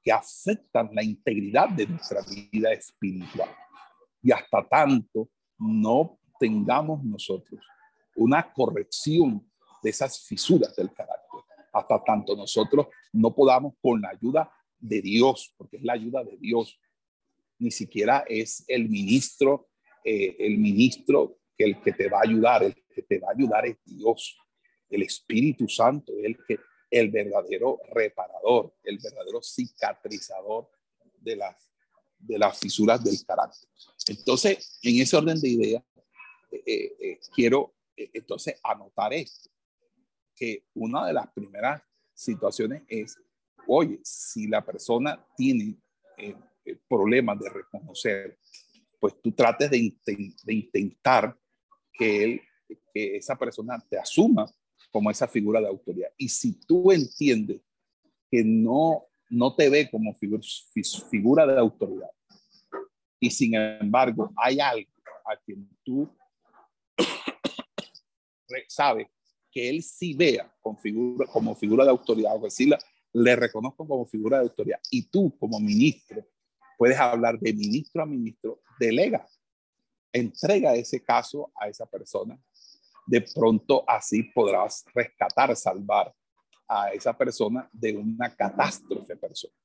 [0.02, 3.50] que afectan la integridad de nuestra vida espiritual.
[4.22, 5.28] Y hasta tanto
[5.58, 7.60] no tengamos nosotros
[8.16, 9.46] una corrección
[9.82, 11.40] de esas fisuras del carácter,
[11.72, 16.36] hasta tanto nosotros no podamos con la ayuda de Dios, porque es la ayuda de
[16.36, 16.78] Dios,
[17.58, 19.68] ni siquiera es el ministro,
[20.04, 23.32] eh, el ministro que el que te va a ayudar, el que te va a
[23.32, 24.38] ayudar es Dios,
[24.88, 26.58] el Espíritu Santo, el que
[26.90, 30.70] el verdadero reparador, el verdadero cicatrizador
[31.20, 31.70] de las,
[32.18, 33.68] de las fisuras del carácter.
[34.06, 35.84] Entonces, en ese orden de ideas,
[36.50, 39.50] eh, eh, quiero entonces anotar esto,
[40.34, 41.82] que una de las primeras
[42.14, 43.18] situaciones es
[43.66, 45.76] oye, si la persona tiene
[46.16, 46.34] eh,
[46.64, 48.38] eh, problemas de reconocer,
[49.00, 49.94] pues tú trates de,
[50.46, 51.36] intentar
[51.92, 52.40] que, él,
[52.92, 54.46] que esa persona te asuma
[54.90, 56.10] como esa figura de autoridad.
[56.16, 57.60] Y si tú entiendes
[58.30, 62.10] que no, no te ve como figura de autoridad,
[63.20, 64.90] y sin embargo hay algo
[65.24, 66.08] a quien tú
[68.68, 69.08] sabes
[69.50, 72.78] que él sí vea como figura, de autoridad, o decirla,
[73.18, 74.80] le reconozco como figura de autoridad.
[74.90, 76.24] Y tú, como ministro,
[76.76, 79.26] puedes hablar de ministro a ministro, delega,
[80.12, 82.38] entrega ese caso a esa persona.
[83.06, 86.14] De pronto así podrás rescatar, salvar
[86.68, 89.56] a esa persona de una catástrofe personal.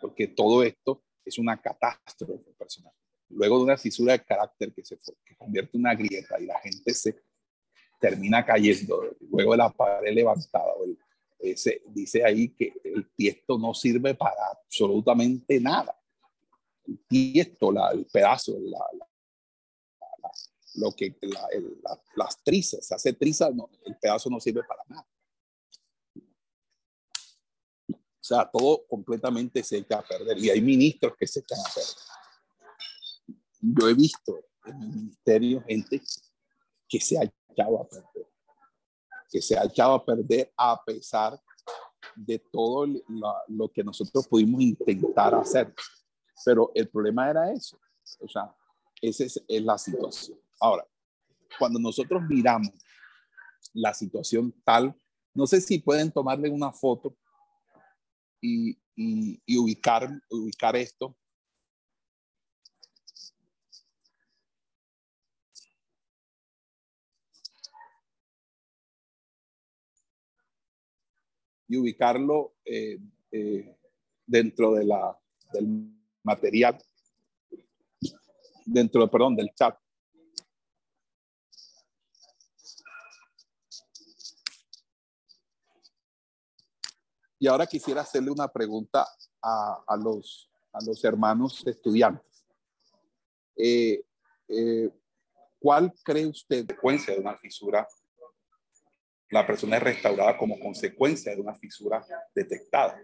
[0.00, 2.92] Porque todo esto es una catástrofe personal.
[3.28, 6.58] Luego de una fisura de carácter que se que convierte en una grieta y la
[6.58, 7.22] gente se
[8.00, 10.98] termina cayendo, luego de la pared levantada o el,
[11.86, 15.98] dice ahí que el tiesto no sirve para absolutamente nada.
[16.86, 18.78] El tiesto, la, el pedazo, la,
[20.74, 21.16] lo que
[22.16, 25.06] las trizas, se hace triza, no, el pedazo no sirve para nada.
[27.88, 30.38] O sea, todo completamente se echa a perder.
[30.38, 31.94] Y hay ministros que se echan a perder.
[33.60, 36.00] Yo he visto en mi ministerio gente
[36.88, 38.19] que se ha echado a perder
[39.30, 41.40] que se ha echado a perder a pesar
[42.16, 42.86] de todo
[43.48, 45.72] lo que nosotros pudimos intentar hacer.
[46.44, 47.78] Pero el problema era eso.
[48.18, 48.54] O sea,
[49.00, 50.38] esa es, la situación.
[50.60, 50.86] Ahora,
[51.58, 52.70] cuando nosotros miramos
[53.72, 54.94] la situación tal,
[55.34, 57.16] no sé si pueden tomarle una foto
[58.40, 61.16] y, y ubicar, ubicar esto
[71.70, 72.98] y ubicarlo eh,
[73.30, 73.78] eh,
[74.26, 75.16] dentro de la,
[75.52, 75.94] del
[76.24, 76.76] material,
[78.66, 79.78] dentro, perdón, del chat.
[87.38, 89.06] Y ahora quisiera hacerle una pregunta
[89.40, 92.44] a, a los, a los hermanos estudiantes.
[93.56, 94.02] Eh,
[95.60, 97.86] ¿Cuál cree usted consecuencia de una fisura
[99.30, 102.04] la persona es restaurada como consecuencia de una fisura
[102.34, 103.00] detectada,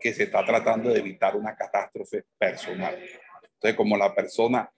[0.00, 2.98] que se está tratando de evitar una catástrofe personal.
[3.42, 4.72] Entonces, como la persona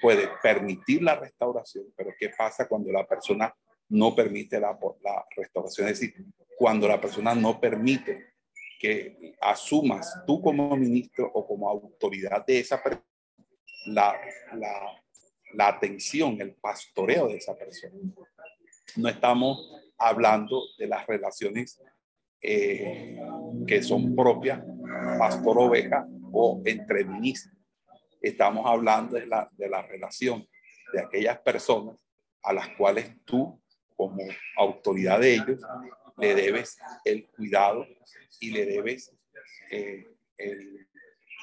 [0.00, 3.52] puede permitir la restauración, pero ¿qué pasa cuando la persona
[3.88, 5.88] no permite la, la restauración?
[5.88, 6.24] Es decir,
[6.56, 8.34] cuando la persona no permite
[8.78, 13.06] que asumas tú como ministro o como autoridad de esa persona
[13.86, 14.16] la,
[14.54, 15.02] la,
[15.54, 17.94] la atención, el pastoreo de esa persona
[18.96, 21.80] no estamos hablando de las relaciones
[22.40, 23.16] eh,
[23.66, 24.60] que son propias
[25.18, 27.56] pastor-oveja o entre ministros.
[28.20, 30.46] Estamos hablando de la, de la relación
[30.92, 31.96] de aquellas personas
[32.42, 33.60] a las cuales tú,
[33.96, 34.22] como
[34.56, 35.60] autoridad de ellos,
[36.18, 37.86] le debes el cuidado
[38.40, 39.12] y le debes
[39.70, 40.86] eh, el,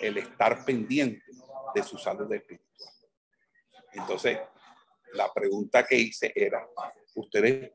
[0.02, 1.24] el, estar pendiente
[1.74, 2.94] de su salud espiritual.
[3.94, 4.38] Entonces,
[5.14, 6.68] la pregunta que hice era,
[7.20, 7.72] ¿ustedes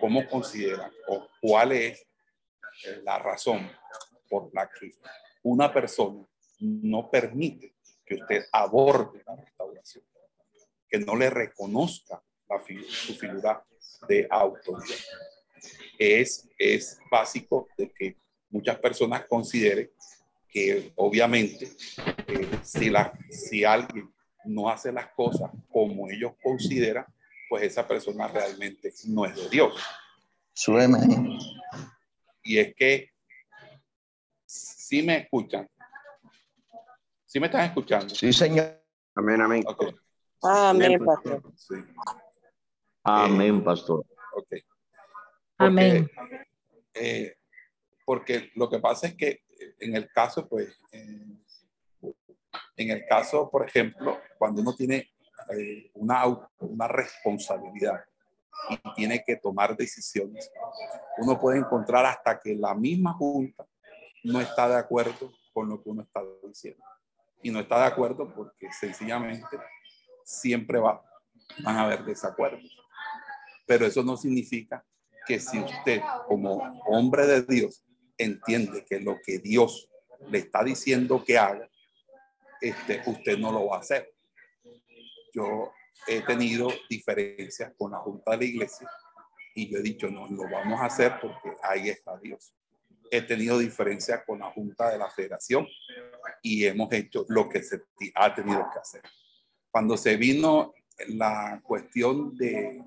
[0.00, 2.06] cómo consideran o cuál es
[3.04, 3.70] la razón
[4.28, 4.92] por la que
[5.42, 6.26] una persona
[6.58, 10.04] no permite que usted aborde la restauración,
[10.88, 12.22] que no le reconozca
[12.88, 13.64] su figura
[14.08, 14.96] de autoridad.
[15.98, 18.16] Es, es básico de que
[18.50, 19.90] muchas personas consideren
[20.48, 21.68] que obviamente
[22.28, 24.12] eh, si, la, si alguien
[24.44, 27.06] no hace las cosas como ellos consideran,
[27.48, 29.74] pues esa persona realmente no es de Dios.
[30.52, 30.98] Suena.
[32.42, 33.10] Y es que
[34.44, 35.68] si me escuchan,
[37.24, 38.14] si me están escuchando.
[38.14, 38.82] Sí, señor.
[39.14, 39.64] Amén, amén.
[40.42, 41.42] Amén, pastor.
[41.56, 41.74] Sí.
[43.02, 44.06] Amén, pastor.
[44.34, 44.54] Ok.
[45.58, 46.10] Amén.
[46.94, 47.36] Eh,
[48.04, 49.42] porque lo que pasa es que
[49.80, 55.10] en el caso, pues, en el caso, por ejemplo, cuando uno tiene
[55.50, 56.24] eh, una,
[56.58, 58.00] una responsabilidad
[58.70, 60.50] y tiene que tomar decisiones,
[61.18, 63.66] uno puede encontrar hasta que la misma junta
[64.24, 66.82] no está de acuerdo con lo que uno está diciendo.
[67.42, 69.58] Y no está de acuerdo porque sencillamente
[70.24, 71.02] siempre va,
[71.62, 72.76] van a haber desacuerdos.
[73.66, 74.84] Pero eso no significa
[75.26, 77.84] que si usted como hombre de Dios
[78.18, 79.88] entiende que lo que Dios
[80.28, 81.68] le está diciendo que haga,
[82.60, 84.15] este, usted no lo va a hacer.
[85.36, 85.70] Yo
[86.06, 88.90] he tenido diferencias con la Junta de la Iglesia
[89.54, 92.54] y yo he dicho, no, lo vamos a hacer porque ahí está Dios.
[93.10, 95.68] He tenido diferencias con la Junta de la Federación
[96.42, 97.82] y hemos hecho lo que se
[98.14, 99.02] ha tenido que hacer.
[99.70, 100.72] Cuando se vino
[101.08, 102.82] la cuestión de,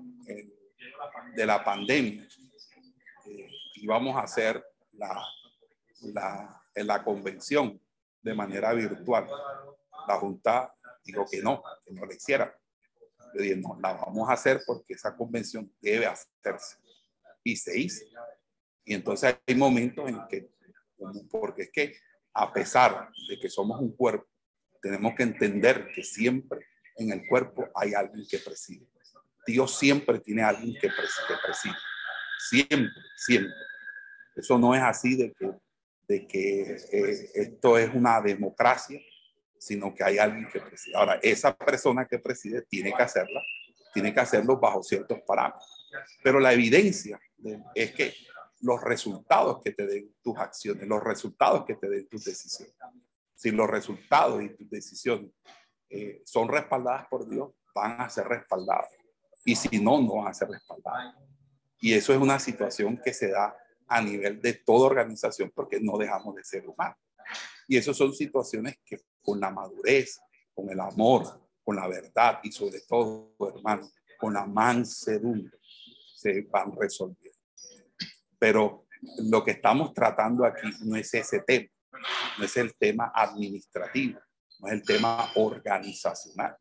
[1.36, 2.26] de la pandemia,
[3.26, 5.24] eh, íbamos a hacer la,
[6.00, 7.80] la, la convención
[8.22, 9.28] de manera virtual.
[10.08, 10.74] La Junta
[11.10, 12.56] dijo que no, que no lo hiciera.
[13.34, 16.76] Yo dije, no, la vamos a hacer porque esa convención debe hacerse.
[17.44, 18.04] Y se hizo.
[18.84, 20.50] Y entonces hay momentos en que,
[21.30, 21.96] porque es que
[22.34, 24.26] a pesar de que somos un cuerpo,
[24.82, 28.86] tenemos que entender que siempre en el cuerpo hay alguien que preside.
[29.46, 31.76] Dios siempre tiene alguien que preside.
[32.38, 33.52] Siempre, siempre.
[34.36, 35.50] Eso no es así de que,
[36.08, 39.00] de que eh, esto es una democracia,
[39.60, 40.96] sino que hay alguien que preside.
[40.96, 43.42] Ahora, esa persona que preside tiene que hacerla,
[43.92, 45.88] tiene que hacerlo bajo ciertos parámetros.
[46.24, 47.20] Pero la evidencia
[47.74, 48.14] es que
[48.62, 52.74] los resultados que te den tus acciones, los resultados que te den tus decisiones,
[53.34, 55.30] si los resultados y tus decisiones
[55.90, 58.88] eh, son respaldadas por Dios, van a ser respaldadas.
[59.44, 61.14] Y si no, no van a ser respaldadas.
[61.80, 63.54] Y eso es una situación que se da
[63.86, 66.96] a nivel de toda organización porque no dejamos de ser humanos.
[67.70, 70.18] Y eso son situaciones que con la madurez,
[70.52, 75.56] con el amor, con la verdad y sobre todo, hermano, con la mansedumbre
[76.16, 77.38] se van resolviendo.
[78.40, 78.86] Pero
[79.18, 81.68] lo que estamos tratando aquí no es ese tema,
[82.38, 84.18] no es el tema administrativo,
[84.58, 86.56] no es el tema organizacional.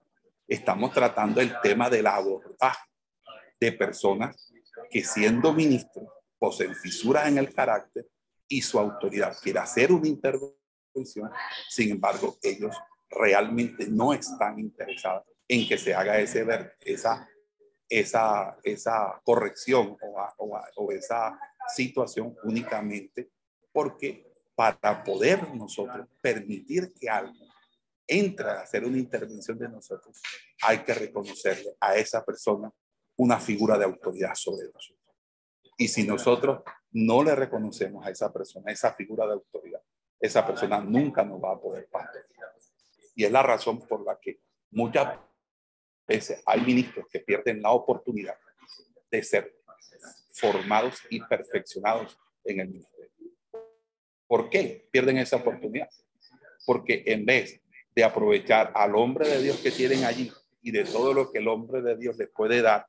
[0.47, 2.87] Estamos tratando el tema del abordaje
[3.59, 4.53] de personas
[4.91, 6.05] que siendo ministros
[6.37, 8.07] poseen fisuras en el carácter
[8.47, 10.58] y su autoridad quiere hacer una intervención,
[11.69, 12.75] sin embargo, ellos
[13.09, 16.45] realmente no están interesados en que se haga ese,
[16.81, 17.27] esa,
[17.87, 23.29] esa, esa corrección o, o esa situación únicamente
[23.71, 27.49] porque para poder nosotros permitir que algo
[28.09, 30.19] entre a hacer una intervención de nosotros,
[30.63, 32.71] hay que reconocerle a esa persona
[33.17, 35.15] una figura de autoridad sobre nosotros.
[35.77, 39.81] Y si nosotros no le reconocemos a esa persona, esa figura de autoridad,
[40.19, 42.53] esa persona nunca nos va a poder pastorear.
[43.15, 44.39] Y es la razón por la que
[44.71, 45.17] muchas
[46.07, 48.35] veces hay ministros que pierden la oportunidad
[49.11, 49.55] de ser
[50.33, 53.09] formados y perfeccionados en el ministerio.
[54.27, 55.89] ¿Por qué pierden esa oportunidad?
[56.65, 57.61] Porque en vez
[57.95, 61.47] de aprovechar al hombre de Dios que tienen allí y de todo lo que el
[61.47, 62.85] hombre de Dios les puede dar,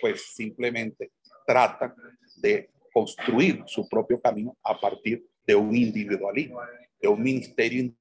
[0.00, 1.12] pues simplemente
[1.46, 1.94] trata
[2.36, 6.60] de construir su propio camino a partir de un individualismo,
[7.02, 7.92] de un ministerio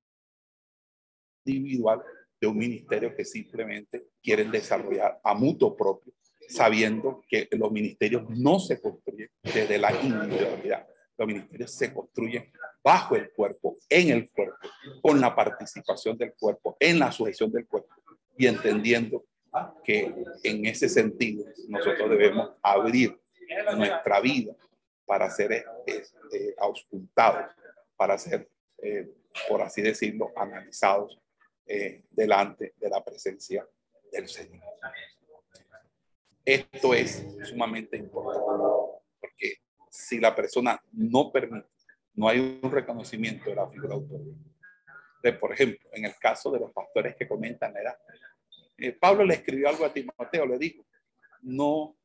[1.45, 2.03] individual,
[2.39, 6.13] de un ministerio que simplemente quieren desarrollar a mutuo propio,
[6.47, 10.87] sabiendo que los ministerios no se construyen desde la individualidad.
[11.17, 12.51] Los ministerios se construyen
[12.83, 14.69] bajo el cuerpo, en el cuerpo,
[15.01, 17.95] con la participación del cuerpo, en la sujeción del cuerpo
[18.37, 19.25] y entendiendo
[19.83, 23.19] que en ese sentido nosotros debemos abrir
[23.75, 24.55] nuestra vida
[25.07, 25.65] para ser
[26.31, 27.55] eh, eh, auscultados,
[27.95, 29.11] para ser, eh,
[29.47, 31.19] por así decirlo, analizados
[32.09, 33.63] delante de la presencia
[34.11, 34.63] del Señor.
[36.43, 39.57] Esto es sumamente importante porque
[39.91, 41.67] si la persona no permite,
[42.15, 43.97] no hay un reconocimiento de la figura
[45.21, 47.97] De, por ejemplo, en el caso de los pastores que comentan la edad,
[48.77, 50.85] eh, Pablo le escribió algo a Timoteo, le dijo,
[51.41, 51.97] no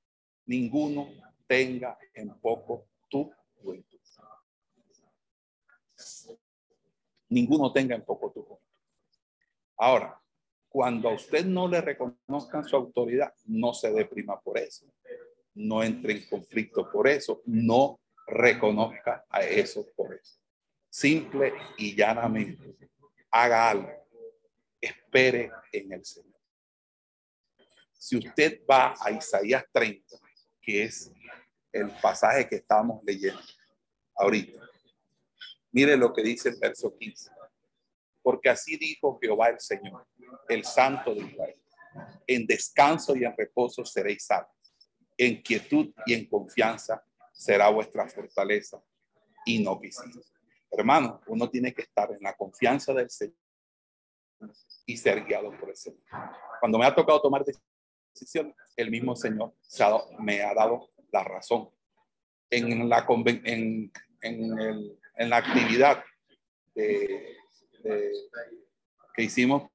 [0.46, 1.08] ninguno
[1.46, 3.93] tenga en poco tu juventud.
[7.28, 8.64] Ninguno tenga en poco tu juventud.
[9.76, 10.20] Ahora,
[10.68, 14.86] cuando a usted no le reconozcan su autoridad, no se deprima por eso.
[15.54, 17.42] No entre en conflicto por eso.
[17.46, 20.38] No reconozca a eso por eso.
[20.90, 22.76] Simple y llanamente,
[23.30, 23.90] haga algo.
[24.80, 26.40] Espere en el Señor.
[27.92, 30.16] Si usted va a Isaías 30,
[30.60, 31.12] que es
[31.72, 33.40] el pasaje que estamos leyendo
[34.16, 34.63] ahorita,
[35.74, 37.30] mire lo que dice el verso 15
[38.24, 40.06] porque así dijo Jehová el Señor,
[40.48, 41.60] el Santo de Israel.
[42.26, 44.50] En descanso y en reposo seréis salvos.
[45.18, 48.82] En quietud y en confianza será vuestra fortaleza
[49.44, 50.22] y no visible.
[50.70, 53.36] Hermano, uno tiene que estar en la confianza del Señor
[54.86, 56.00] y ser guiado por el Señor.
[56.60, 59.52] Cuando me ha tocado tomar decisiones, el mismo Señor
[60.18, 61.68] me ha dado la razón.
[62.48, 63.06] En la,
[63.44, 66.02] en, en la actividad
[66.74, 67.36] de
[69.14, 69.70] que hicimos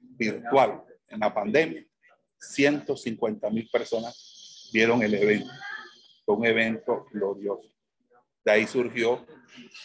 [0.00, 1.84] virtual en la pandemia,
[2.38, 5.50] 150 mil personas vieron el evento.
[6.24, 7.68] Fue un evento glorioso.
[8.44, 9.26] De ahí surgió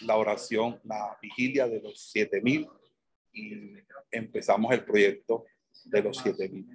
[0.01, 2.67] la oración, la vigilia de los 7 mil
[3.33, 3.75] y
[4.11, 5.45] empezamos el proyecto
[5.85, 6.65] de los 7 mil.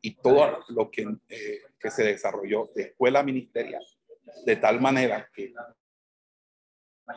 [0.00, 3.84] Y todo lo que, eh, que se desarrolló de escuela ministerial,
[4.44, 5.52] de tal manera que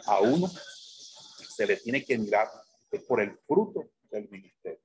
[0.05, 2.47] a uno se le tiene que mirar
[3.07, 4.79] por el fruto del ministerio.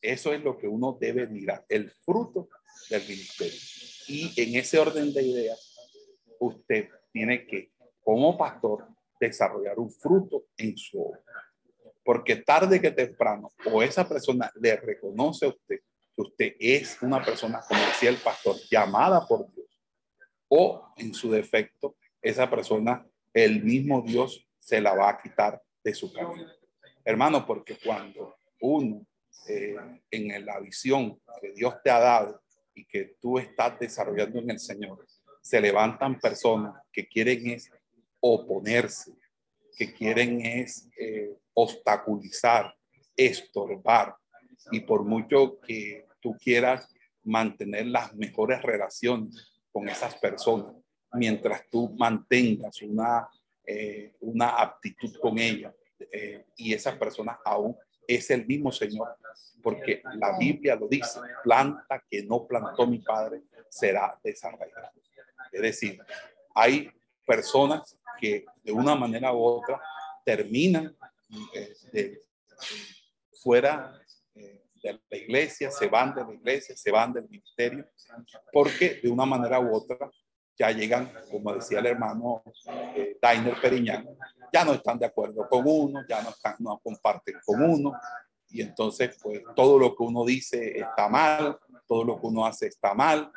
[0.00, 2.48] Eso es lo que uno debe mirar, el fruto
[2.88, 3.58] del ministerio.
[4.06, 5.76] Y en ese orden de ideas,
[6.38, 8.86] usted tiene que, como pastor,
[9.20, 11.22] desarrollar un fruto en su obra.
[12.04, 15.80] Porque tarde que temprano, o esa persona le reconoce a usted
[16.14, 19.68] que usted es una persona, como decía el pastor, llamada por Dios,
[20.48, 25.94] o en su defecto, esa persona, el mismo Dios se la va a quitar de
[25.94, 26.46] su camino.
[27.04, 29.06] Hermano, porque cuando uno
[29.48, 29.76] eh,
[30.10, 32.42] en la visión que Dios te ha dado
[32.74, 35.06] y que tú estás desarrollando en el Señor,
[35.40, 37.70] se levantan personas que quieren es
[38.20, 39.12] oponerse,
[39.76, 42.74] que quieren es eh, obstaculizar,
[43.16, 44.14] estorbar.
[44.70, 46.88] Y por mucho que tú quieras
[47.22, 50.74] mantener las mejores relaciones con esas personas,
[51.12, 53.28] mientras tú mantengas una
[53.70, 55.74] eh, una aptitud con ella
[56.10, 59.14] eh, y esa persona aún es el mismo Señor,
[59.62, 64.90] porque la Biblia lo dice, planta que no plantó mi padre será desarraigada.
[65.52, 66.00] Es decir,
[66.54, 66.90] hay
[67.26, 69.78] personas que de una manera u otra
[70.24, 70.96] terminan
[71.92, 72.22] eh,
[73.42, 74.00] fuera
[74.34, 77.86] de la iglesia, se van de la iglesia, se van del ministerio,
[78.50, 80.10] porque de una manera u otra
[80.58, 82.42] ya llegan, como decía el hermano
[82.96, 84.08] eh, Dainer Periñán,
[84.52, 87.92] ya no están de acuerdo con uno, ya no, están, no comparten con uno,
[88.50, 92.66] y entonces pues todo lo que uno dice está mal, todo lo que uno hace
[92.66, 93.30] está mal,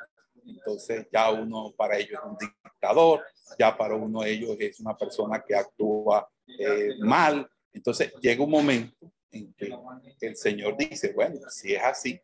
[0.46, 3.22] entonces ya uno para ellos es un dictador,
[3.60, 8.52] ya para uno de ellos es una persona que actúa eh, mal, entonces llega un
[8.52, 12.20] momento en que el Señor dice, bueno, si es así,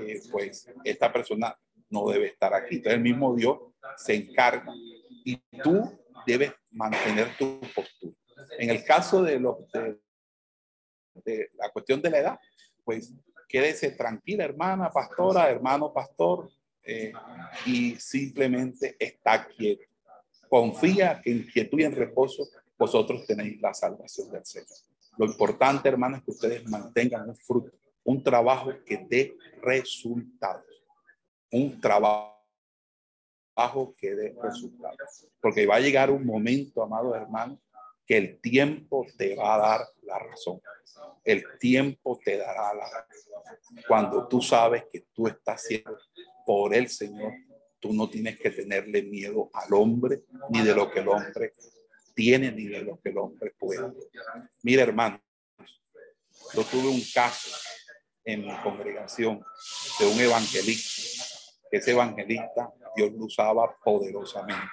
[0.00, 1.56] eh, pues esta persona
[1.92, 2.76] no debe estar aquí.
[2.76, 3.58] Entonces el mismo Dios
[3.96, 4.72] se encarga
[5.24, 8.14] y tú debes mantener tu postura.
[8.58, 9.56] En el caso de, los,
[11.14, 12.38] de, la cuestión de la edad,
[12.84, 13.14] pues
[13.48, 16.50] quédese tranquila, hermana pastora, hermano pastor,
[16.82, 17.12] eh,
[17.66, 19.84] y simplemente está quieto.
[20.48, 24.68] Confía en quietud y en reposo vosotros tenéis la salvación del Señor.
[25.18, 27.70] Lo importante, hermano, es que ustedes mantengan un fruto,
[28.04, 30.71] un trabajo que dé resultados
[31.52, 32.32] un trabajo
[33.98, 35.28] que dé resultados.
[35.40, 37.60] Porque va a llegar un momento, amado hermano,
[38.04, 40.60] que el tiempo te va a dar la razón.
[41.24, 43.32] El tiempo te dará la razón.
[43.86, 45.96] Cuando tú sabes que tú estás siendo
[46.44, 47.32] por el Señor,
[47.78, 51.52] tú no tienes que tenerle miedo al hombre, ni de lo que el hombre
[52.14, 53.92] tiene, ni de lo que el hombre puede.
[54.62, 55.20] Mira, hermano,
[56.54, 57.50] yo tuve un caso
[58.24, 59.44] en mi congregación
[59.98, 61.31] de un evangelista
[61.78, 64.66] ese evangelista Dios lo usaba poderosamente.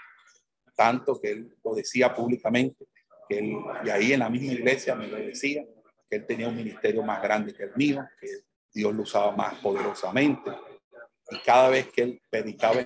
[0.76, 2.86] Tanto que él lo decía públicamente,
[3.28, 5.66] que él, y ahí en la misma iglesia me lo decía,
[6.10, 8.28] que él tenía un ministerio más grande que el mío, que
[8.74, 10.52] Dios lo usaba más poderosamente.
[11.30, 12.80] Y cada vez que él predicaba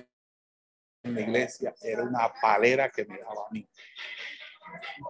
[1.02, 3.68] en la iglesia, era una palera que me daba a mí.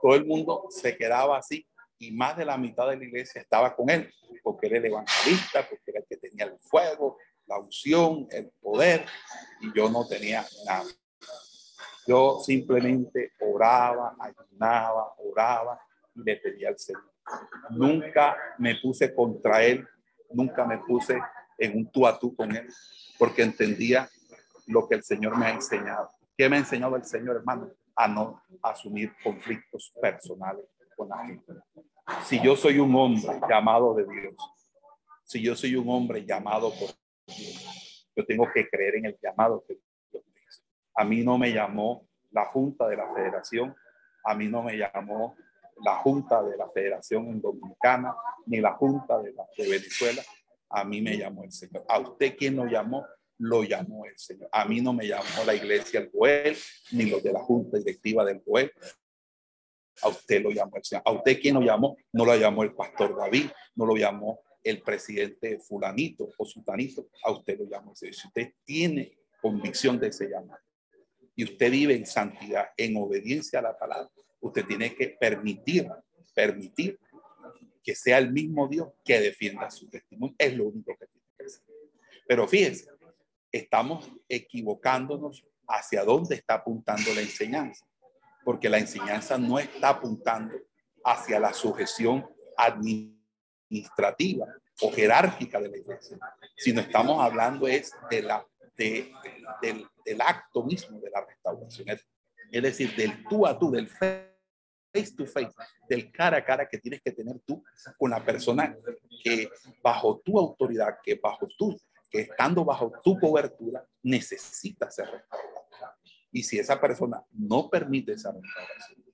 [0.02, 1.66] Todo el mundo se quedaba así
[1.98, 5.90] y más de la mitad de la iglesia estaba con él, porque era evangelista, porque
[5.90, 9.06] era el que tenía el fuego, la unción, el poder,
[9.60, 10.84] y yo no tenía nada.
[12.06, 15.80] Yo simplemente oraba, ayunaba, oraba
[16.14, 17.10] y le pedía al Señor.
[17.70, 19.86] Nunca me puse contra él,
[20.30, 21.18] nunca me puse
[21.58, 22.68] en un tú a tú con él,
[23.18, 24.08] porque entendía
[24.66, 26.10] lo que el Señor me ha enseñado.
[26.36, 27.70] ¿Qué me ha enseñado el Señor, hermano?
[27.96, 30.64] A no asumir conflictos personales
[30.96, 31.52] con la gente.
[32.24, 34.34] Si yo soy un hombre llamado de Dios,
[35.24, 36.90] si yo soy un hombre llamado por
[37.26, 39.74] yo tengo que creer en el llamado que
[40.10, 40.62] Dios me hizo.
[40.94, 43.74] A mí no me llamó la Junta de la Federación,
[44.24, 45.36] a mí no me llamó
[45.84, 48.14] la Junta de la Federación Dominicana,
[48.46, 50.22] ni la Junta de, la, Venezuela,
[50.70, 51.84] a mí me llamó el Señor.
[51.88, 53.06] A usted quien lo llamó,
[53.38, 54.48] lo llamó el Señor.
[54.52, 56.56] A mí no me llamó la iglesia el Goel,
[56.92, 58.72] ni los de la Junta Directiva del Goel.
[60.02, 61.02] A usted lo llamó el Señor.
[61.06, 64.80] A usted quien lo llamó, no lo llamó el pastor David, no lo llamó el
[64.80, 67.08] presidente fulanito o sultanito.
[67.22, 68.14] A usted lo Señor.
[68.14, 70.60] Si usted tiene convicción de ese llamado
[71.36, 74.10] y usted vive en santidad, en obediencia a la palabra,
[74.40, 75.88] usted tiene que permitir,
[76.34, 76.98] permitir
[77.82, 80.34] que sea el mismo Dios que defienda su testimonio.
[80.38, 81.62] Es lo único que tiene que hacer.
[82.26, 82.88] Pero fíjense,
[83.52, 87.86] estamos equivocándonos hacia dónde está apuntando la enseñanza,
[88.44, 90.54] porque la enseñanza no está apuntando
[91.04, 93.23] hacia la sujeción administrativa
[94.80, 96.18] o jerárquica de la iglesia,
[96.56, 98.46] sino estamos hablando es de la,
[98.76, 99.12] de,
[99.62, 101.88] del, del acto mismo de la restauración,
[102.50, 105.52] es decir, del tú a tú, del face to face,
[105.88, 107.62] del cara a cara que tienes que tener tú
[107.98, 108.76] con la persona
[109.22, 109.48] que
[109.82, 111.76] bajo tu autoridad, que bajo tú,
[112.10, 115.98] que estando bajo tu cobertura, necesita ser restaurada.
[116.30, 119.04] Y si esa persona no permite esa restauración,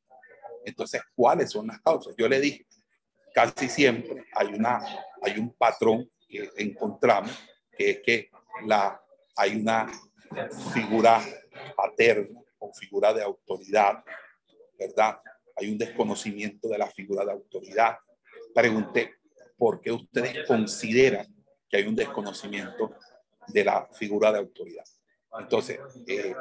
[0.64, 2.14] entonces, ¿cuáles son las causas?
[2.18, 2.66] Yo le dije,
[3.34, 4.80] casi siempre hay, una,
[5.22, 7.32] hay un patrón que encontramos,
[7.76, 8.30] que es que
[8.66, 9.00] la,
[9.36, 9.90] hay una
[10.72, 11.20] figura
[11.76, 14.04] paterna o figura de autoridad,
[14.78, 15.20] ¿verdad?
[15.60, 17.98] hay un desconocimiento de la figura de autoridad.
[18.54, 19.16] Pregunté,
[19.56, 21.26] ¿por qué ustedes consideran
[21.68, 22.94] que hay un desconocimiento
[23.48, 24.84] de la figura de autoridad?
[25.38, 26.34] Entonces, eh,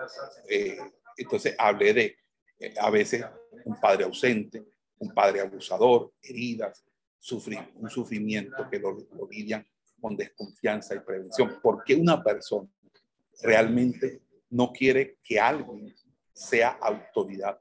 [0.50, 0.80] eh,
[1.18, 2.18] entonces hablé de
[2.60, 3.26] eh, a veces
[3.66, 4.64] un padre ausente,
[5.00, 6.86] un padre abusador, heridas,
[7.18, 9.66] sufrir, un sufrimiento que lo, lo lidian
[10.00, 11.60] con desconfianza y prevención.
[11.62, 12.70] ¿Por qué una persona
[13.42, 15.94] realmente no quiere que alguien
[16.34, 17.60] sea autoridad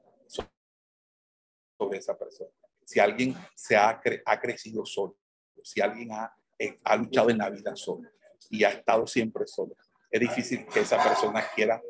[1.77, 2.49] sobre esa persona.
[2.85, 5.17] Si alguien se ha, ha crecido solo,
[5.63, 8.09] si alguien ha, eh, ha luchado en la vida solo
[8.49, 9.75] y ha estado siempre solo,
[10.09, 11.81] es difícil que esa persona quiera,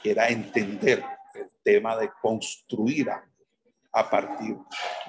[0.00, 3.28] quiera entender el tema de construir a,
[3.94, 4.56] a partir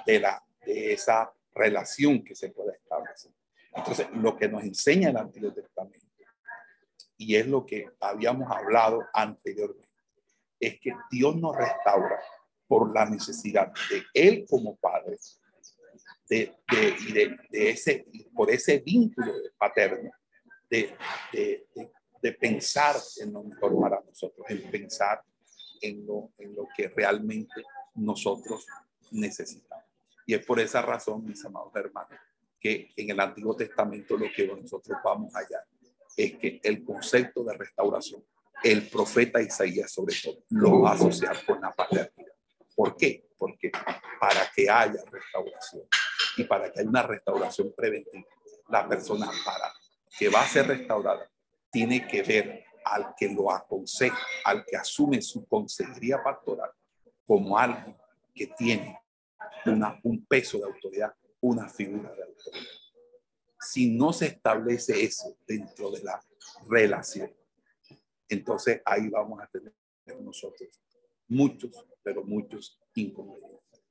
[0.06, 3.32] de, la, de esa relación que se puede establecer.
[3.74, 6.06] Entonces, lo que nos enseña el Antiguo Testamento,
[7.18, 9.88] y es lo que habíamos hablado anteriormente,
[10.60, 12.20] es que Dios nos restaura
[12.66, 15.18] por la necesidad de él como padre,
[16.28, 20.10] de, de, de, ese, por ese vínculo paterno,
[20.68, 20.96] de,
[21.32, 25.22] de, pensar en lo mejor para nosotros, en pensar
[25.80, 27.62] en lo, en lo que realmente
[27.96, 28.66] nosotros
[29.10, 29.84] necesitamos.
[30.26, 32.18] Y es por esa razón, mis amados hermanos,
[32.60, 35.64] que en el Antiguo Testamento lo que nosotros vamos allá
[36.16, 38.24] es que el concepto de restauración,
[38.62, 42.32] el profeta Isaías sobre todo, lo va a asociar con la paternidad.
[42.74, 43.28] ¿Por qué?
[43.38, 43.70] Porque
[44.18, 45.82] para que haya restauración
[46.36, 48.26] y para que haya una restauración preventiva,
[48.68, 49.72] la persona para
[50.18, 51.30] que va a ser restaurada
[51.70, 56.70] tiene que ver al que lo aconseja, al que asume su consejería pastoral
[57.26, 57.96] como alguien
[58.34, 59.00] que tiene
[59.64, 62.66] una, un peso de autoridad, una figura de autoridad.
[63.58, 66.22] Si no se establece eso dentro de la
[66.68, 67.32] relación,
[68.28, 69.72] entonces ahí vamos a tener
[70.20, 70.68] nosotros
[71.28, 73.82] muchos, pero muchos inconvenientes.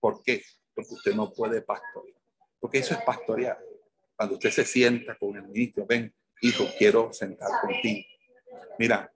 [0.00, 0.42] ¿Por qué?
[0.74, 2.20] Porque usted no puede pastorear.
[2.58, 3.58] Porque eso es pastorear.
[4.16, 8.06] Cuando usted se sienta con el ministro, ven, hijo, quiero sentar contigo.
[8.78, 9.12] Mira,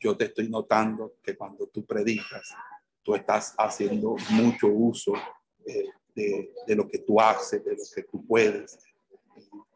[0.00, 2.54] yo te estoy notando que cuando tú predicas,
[3.02, 5.14] tú estás haciendo mucho uso
[5.66, 8.78] eh, de, de, lo que tú haces, de lo que tú puedes.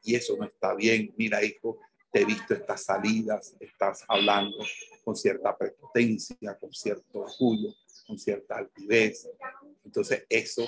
[0.05, 1.13] Y eso no está bien.
[1.17, 1.79] Mira, hijo,
[2.13, 4.57] te he visto estas salidas, estás hablando
[5.05, 7.75] con cierta prepotencia, con cierto orgullo,
[8.07, 9.29] con cierta altivez.
[9.85, 10.67] Entonces eso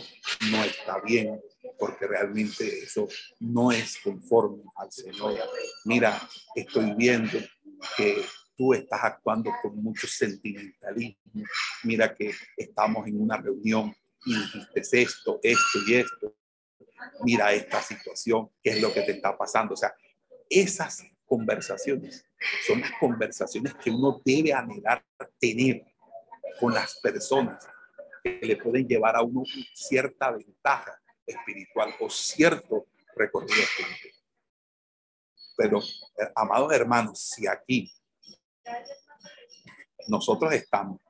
[0.51, 1.41] no está bien
[1.79, 3.09] porque realmente eso
[3.41, 5.39] no es conforme al Señor.
[5.85, 6.21] Mira,
[6.55, 7.39] estoy viendo
[7.97, 8.23] que
[8.59, 11.45] tú estás actuando con mucho sentimentalismo.
[11.85, 13.95] Mira que estamos en una reunión
[14.27, 16.35] y dijiste esto, esto y esto.
[17.23, 19.75] mira esta situación, qué es lo que te está pasando.
[19.75, 19.95] O sea,
[20.51, 22.27] esas conversaciones
[22.67, 25.05] son las conversaciones que uno debe anhelar
[25.39, 25.85] tener
[26.59, 27.65] con las personas
[28.25, 34.15] que le pueden llevar a uno cierta ventaja espiritual o cierto recorrido espiritual.
[35.57, 37.93] Pero, eh, amados hermanos, si aquí
[40.09, 41.01] nosotros estamos,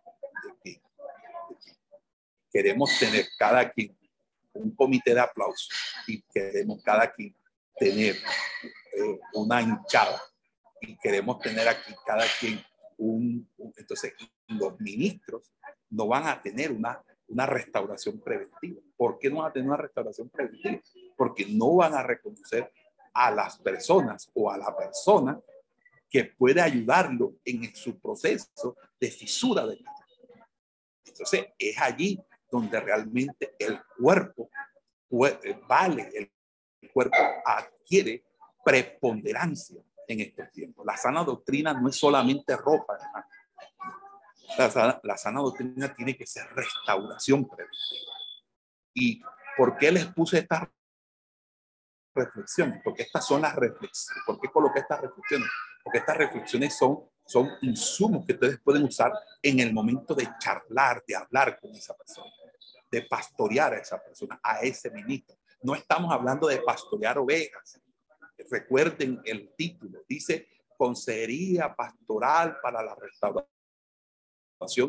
[2.51, 3.97] queremos tener cada quien
[4.55, 5.69] un comité de aplauso
[6.07, 7.35] y queremos cada quien
[7.77, 10.21] tener eh, una hinchada
[10.81, 12.61] y queremos tener aquí cada quien
[12.97, 14.15] un, entonces
[14.49, 15.53] los ministros
[15.91, 18.81] no van a tener una, una restauración preventiva.
[18.97, 20.81] ¿Por qué no van a tener una restauración preventiva?
[21.17, 22.73] Porque no van a reconocer
[23.15, 25.41] a las personas o a la persona
[26.11, 29.95] que puede ayudarlo en su proceso de fisura de vida.
[31.05, 34.51] Entonces, es allí donde realmente el cuerpo
[35.67, 38.25] vale, el cuerpo adquiere
[38.65, 40.85] preponderancia en estos tiempos.
[40.85, 42.99] La sana doctrina no es solamente ropa,
[44.57, 48.13] La sana, la sana doctrina tiene que ser restauración preventiva.
[48.95, 49.23] ¿Y
[49.57, 50.71] por qué les puse esta
[52.19, 54.25] reflexiones, porque estas son las reflexiones.
[54.27, 55.49] ¿Por qué coloqué estas reflexiones?
[55.89, 59.11] Porque estas reflexiones son, son insumos que ustedes pueden usar
[59.41, 62.31] en el momento de charlar, de hablar con esa persona,
[62.91, 65.35] de pastorear a esa persona, a ese ministro.
[65.63, 67.81] No estamos hablando de pastorear ovejas.
[68.51, 73.49] Recuerden el título, dice Consejería Pastoral para la Restauración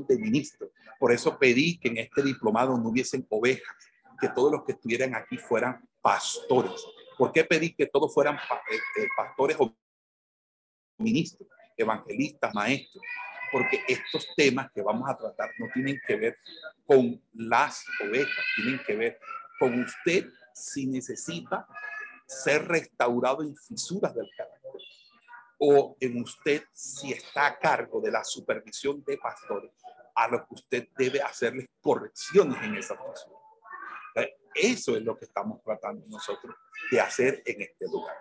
[0.05, 0.71] de Ministros.
[0.99, 3.73] Por eso pedí que en este diplomado no hubiesen ovejas,
[4.19, 6.83] que todos los que estuvieran aquí fueran pastores.
[7.17, 9.73] ¿Por qué pedí que todos fueran eh, eh, pastores o
[10.99, 13.03] ministros, evangelistas, maestros?
[13.51, 16.37] Porque estos temas que vamos a tratar no tienen que ver
[16.85, 19.19] con las ovejas, tienen que ver
[19.59, 21.67] con usted si necesita
[22.27, 24.59] ser restaurado en fisuras del carácter
[25.57, 29.71] o en usted si está a cargo de la supervisión de pastores
[30.15, 33.39] a lo que usted debe hacerles correcciones en esa fisuras.
[34.53, 36.55] Eso es lo que estamos tratando nosotros
[36.91, 38.15] de hacer en este lugar.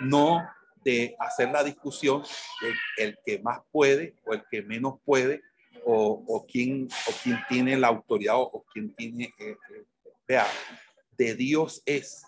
[0.00, 0.48] No
[0.84, 2.22] de hacer la discusión
[2.60, 5.42] de el que más puede o el que menos puede
[5.84, 9.24] o, o quién, o quién tiene la autoridad o, quién tiene...
[9.38, 9.84] Eh, eh,
[10.26, 10.46] vea,
[11.16, 12.24] de Dios es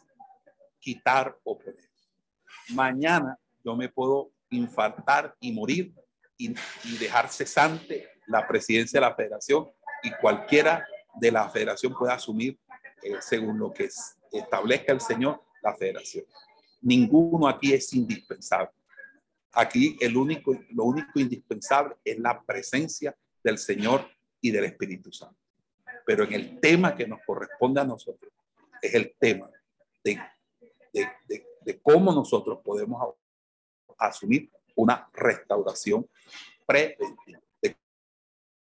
[0.79, 1.91] quitar o poner.
[2.71, 5.93] Mañana yo me puedo infartar y morir
[6.37, 6.55] y,
[6.99, 9.69] dejar cesante la presidencia de la federación
[10.03, 12.59] y cualquiera de la federación puede asumir
[13.03, 13.89] eh, según lo que
[14.33, 16.25] establezca el Señor, la federación.
[16.81, 18.71] Ninguno aquí es indispensable.
[19.53, 24.09] Aquí el único, lo único indispensable es la presencia del Señor
[24.41, 25.39] y del Espíritu Santo.
[26.05, 28.33] Pero en el tema que nos corresponde a nosotros,
[28.83, 29.51] es el tema
[30.05, 30.21] de,
[30.93, 33.15] de, de, cómo nosotros podemos
[33.99, 36.07] asumir una restauración
[36.67, 37.77] preventiva, de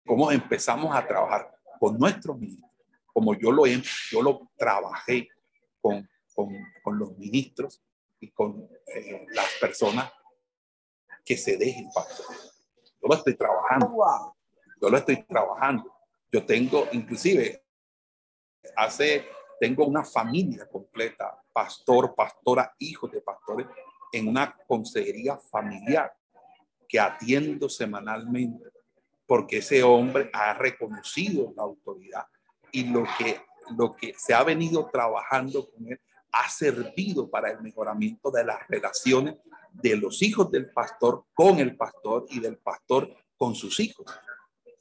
[0.05, 2.70] cómo empezamos a trabajar con nuestros ministros
[3.20, 5.28] como yo lo, yo lo trabajé
[5.82, 6.49] con, con,
[6.82, 7.82] con los ministros
[8.20, 10.12] y con eh, las personas
[11.24, 12.26] que se dejen pastor.
[13.02, 13.96] Yo lo estoy trabajando.
[14.82, 15.94] Yo lo estoy trabajando.
[16.32, 17.64] Yo tengo, inclusive,
[18.76, 19.26] hace,
[19.60, 23.68] tengo una familia completa, pastor, pastora, hijos de pastores,
[24.12, 26.14] en una consejería familiar
[26.88, 28.66] que atiendo semanalmente,
[29.26, 32.26] porque ese hombre ha reconocido la autoridad
[32.72, 33.42] y lo que,
[33.78, 36.00] lo que se ha venido trabajando con él
[36.32, 39.36] ha servido para el mejoramiento de las relaciones
[39.72, 44.06] de los hijos del pastor con el pastor y del pastor con sus hijos.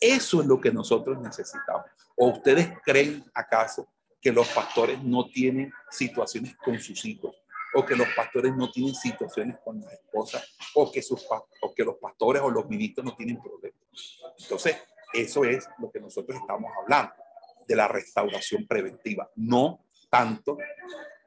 [0.00, 1.86] Eso es lo que nosotros necesitamos.
[2.16, 3.88] ¿O ustedes creen acaso
[4.20, 7.36] que los pastores no tienen situaciones con sus hijos?
[7.74, 10.56] ¿O que los pastores no tienen situaciones con las esposas?
[10.74, 11.26] ¿O que, sus,
[11.60, 13.78] o que los pastores o los ministros no tienen problemas?
[14.38, 14.76] Entonces,
[15.12, 17.12] eso es lo que nosotros estamos hablando
[17.66, 20.56] de la restauración preventiva, no tanto,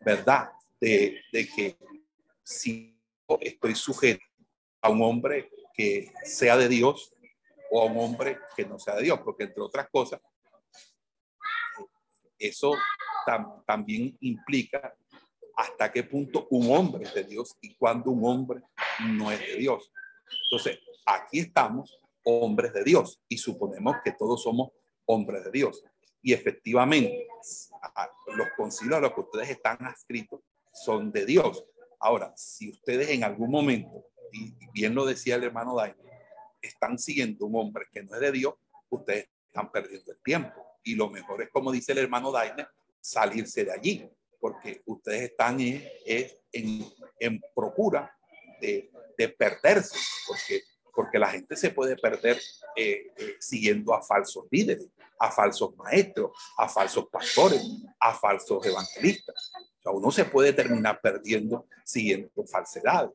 [0.03, 0.51] ¿verdad?
[0.79, 1.77] De, que
[2.43, 2.99] si
[3.39, 4.23] estoy sujeto
[4.81, 7.13] a un hombre que sea de Dios
[7.71, 10.19] o a un hombre que no sea de Dios, porque entre otras cosas,
[12.37, 12.73] eso
[13.65, 14.95] también implica
[15.55, 18.61] hasta qué punto un hombre es de Dios y cuando un hombre
[19.05, 19.91] no es de Dios.
[20.49, 24.71] Entonces, aquí estamos hombres de Dios y suponemos que todos somos
[25.05, 25.83] hombres de Dios.
[26.21, 27.27] Y efectivamente,
[28.35, 30.41] los concilios a los que ustedes están adscritos
[30.71, 31.65] son de Dios.
[31.99, 35.95] Ahora, si ustedes en algún momento, y bien lo decía el hermano Dain,
[36.61, 38.53] están siguiendo un hombre que no es de Dios,
[38.89, 40.65] ustedes están perdiendo el tiempo.
[40.83, 42.67] Y lo mejor es, como dice el hermano Daine,
[42.99, 44.09] salirse de allí.
[44.39, 45.87] porque ustedes están en,
[46.51, 46.85] en,
[47.19, 48.11] en procura
[48.59, 50.63] de, de, perderse, porque,
[50.93, 52.39] porque la gente se puede perder
[52.75, 54.89] eh, eh, siguiendo a falsos líderes,
[55.19, 57.61] a falsos maestros, a falsos pastores,
[57.99, 59.51] a falsos evangelistas.
[59.79, 63.11] O sea, uno se puede terminar perdiendo siguiendo falsedades.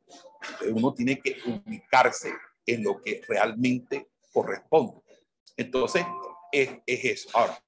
[0.71, 2.33] uno tiene que ubicarse
[2.67, 5.01] en lo que realmente corresponde.
[5.57, 6.05] Entonces,
[6.53, 7.31] es, es eso.
[7.35, 7.59] Ahora,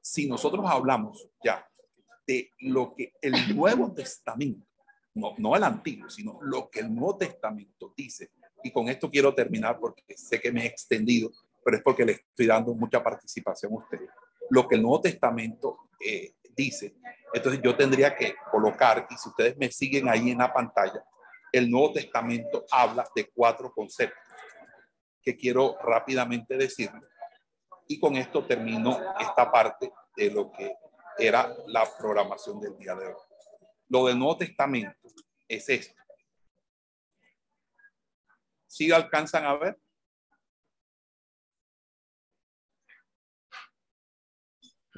[0.00, 1.68] si nosotros hablamos ya
[2.26, 4.66] de lo que el Nuevo Testamento,
[5.16, 8.30] no, no el Antiguo, sino lo que el Nuevo Testamento dice,
[8.62, 11.30] y con esto quiero terminar porque sé que me he extendido,
[11.64, 14.08] pero es porque le estoy dando mucha participación a ustedes.
[14.50, 16.94] Lo que el Nuevo Testamento eh, dice,
[17.32, 21.04] entonces yo tendría que colocar, y si ustedes me siguen ahí en la pantalla,
[21.52, 24.18] el Nuevo Testamento habla de cuatro conceptos
[25.22, 27.02] que quiero rápidamente decirles.
[27.88, 30.74] Y con esto termino esta parte de lo que
[31.18, 33.25] era la programación del día de hoy.
[33.88, 35.08] Lo del Nuevo Testamento
[35.48, 35.94] es esto.
[38.66, 39.78] ¿Sí alcanzan a ver?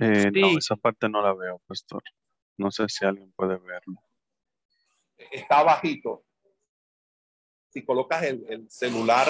[0.00, 2.02] Eh, No, esa parte no la veo, pastor.
[2.56, 4.02] No sé si alguien puede verlo.
[5.16, 6.24] Está bajito.
[7.70, 9.28] Si colocas el, el celular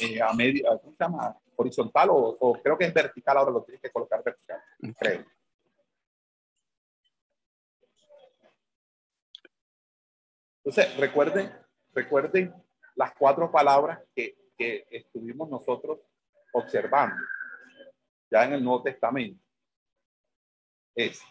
[0.00, 1.38] eh, a medio, ¿cómo se llama?
[1.56, 4.60] Horizontal o, o, creo que es vertical, ahora lo tienes que colocar vertical,
[4.98, 5.24] creo.
[10.64, 11.52] Entonces, recuerden,
[11.92, 12.54] recuerden
[12.94, 16.00] las cuatro palabras que, que estuvimos nosotros
[16.54, 17.16] observando
[18.30, 19.38] ya en el Nuevo Testamento.
[20.94, 21.22] Es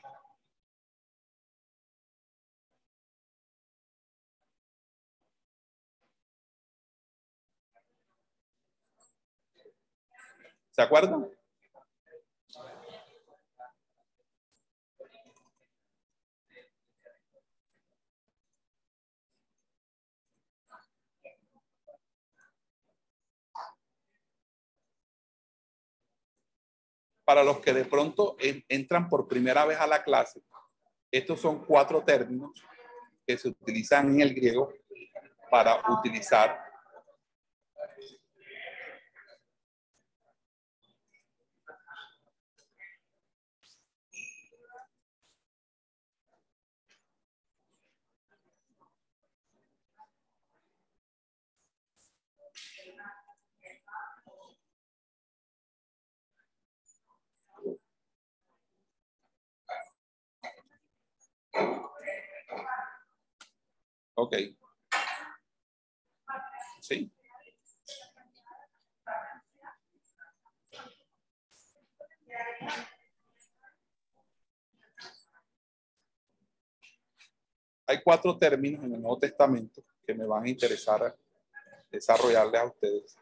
[10.74, 11.30] ¿Se acuerdan?
[27.26, 30.42] Para los que de pronto entran por primera vez a la clase,
[31.12, 32.52] estos son cuatro términos
[33.26, 34.74] que se utilizan en el griego
[35.50, 36.63] para utilizar
[64.16, 64.36] Ok.
[66.82, 67.12] Sí.
[77.86, 81.16] Hay cuatro términos en el Nuevo Testamento que me van a interesar
[81.92, 83.18] desarrollarles a ustedes.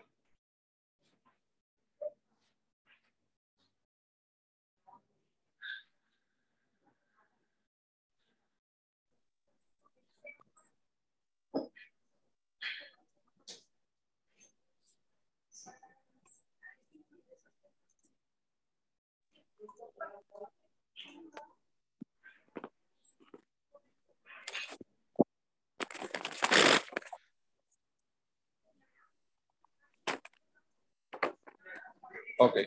[32.44, 32.58] Ok.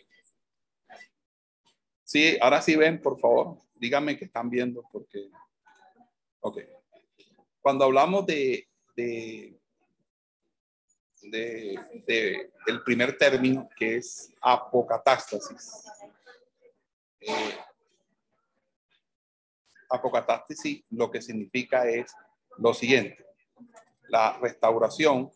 [2.05, 3.59] Sí, ahora sí ven, por favor.
[3.75, 5.29] Díganme que están viendo porque...
[6.39, 6.59] Ok.
[7.61, 9.59] Cuando hablamos de, de,
[11.23, 15.87] de, del primer término, que es apocatástasis.
[17.19, 17.59] Eh,
[19.91, 22.15] apocatástasis lo que significa es
[22.59, 23.27] lo siguiente.
[24.09, 25.33] La restauración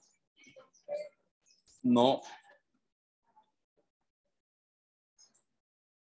[1.82, 2.22] no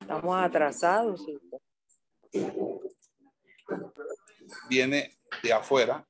[0.04, 1.26] Estamos atrasados.
[4.68, 6.06] Viene de afuera.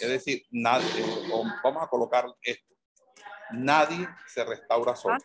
[0.00, 0.86] Es decir, nadie,
[1.60, 2.72] vamos a colocar esto.
[3.50, 5.18] Nadie se restaura solo.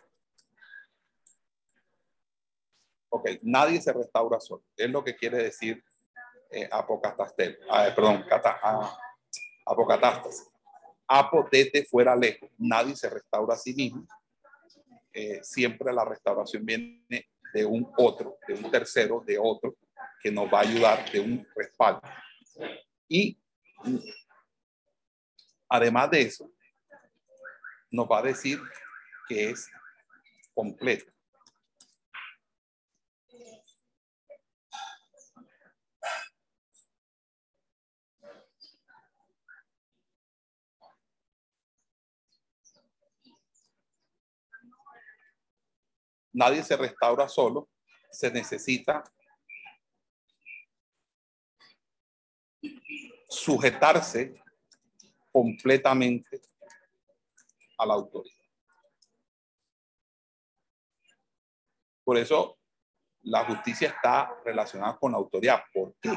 [3.10, 4.64] Ok, nadie se restaura solo.
[4.76, 5.84] Es lo que quiere decir
[6.50, 7.56] eh, apocatastel.
[7.70, 8.98] Ah, perdón, cata, ah,
[9.64, 10.50] apocatástasis.
[11.06, 12.50] Apotete fuera lejos.
[12.58, 14.08] Nadie se restaura a sí mismo
[15.18, 19.74] eh, siempre la restauración viene de un otro, de un tercero, de otro,
[20.20, 22.02] que nos va a ayudar, de un respaldo.
[23.08, 23.38] Y
[25.70, 26.50] además de eso,
[27.90, 28.58] nos va a decir
[29.26, 29.70] que es
[30.52, 31.10] completo.
[46.36, 47.70] Nadie se restaura solo,
[48.10, 49.02] se necesita
[53.28, 54.34] sujetarse
[55.32, 56.40] completamente
[57.78, 58.36] a la autoridad.
[62.04, 62.58] Por eso
[63.22, 65.64] la justicia está relacionada con la autoridad.
[65.72, 66.12] ¿Por qué?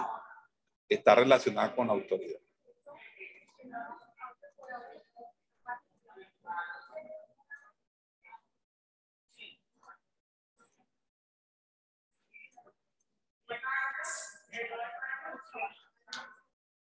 [0.88, 2.40] Está relacionada con la autoridad.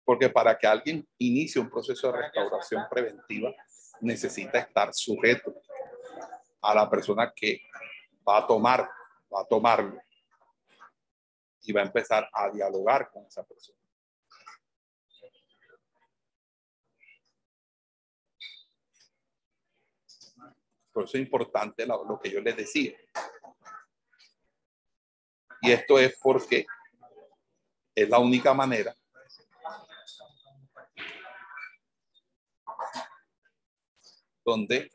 [0.07, 3.53] Porque para que alguien inicie un proceso de restauración preventiva,
[3.99, 5.53] necesita estar sujeto
[6.61, 7.61] a la persona que
[8.25, 8.89] va a tomar,
[9.29, 10.01] va a tomarlo
[11.61, 13.77] y va a empezar a dialogar con esa persona.
[20.93, 22.95] Por eso es importante lo, lo que yo les decía.
[25.63, 26.65] Y esto es porque
[27.93, 28.95] es la única manera
[34.47, 34.89] donde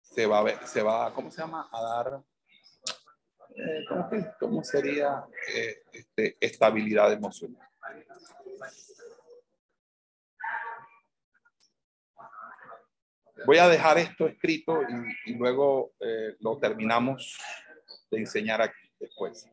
[0.00, 1.68] se va a ver, se va, ¿cómo se llama?
[1.70, 2.22] A dar,
[3.56, 3.84] eh,
[4.40, 5.22] ¿cómo, sería
[5.54, 7.60] eh, este, estabilidad emocional?
[13.44, 14.80] Voy a dejar esto escrito
[15.26, 17.36] y, luego eh, lo terminamos
[18.10, 19.46] de enseñar aquí después.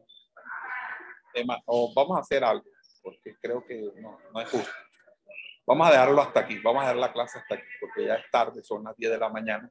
[1.65, 2.69] O vamos a hacer algo,
[3.03, 4.71] porque creo que no, no es justo.
[5.65, 8.25] Vamos a dejarlo hasta aquí, vamos a dejar la clase hasta aquí, porque ya es
[8.31, 9.69] tarde, son las 10 de la mañana.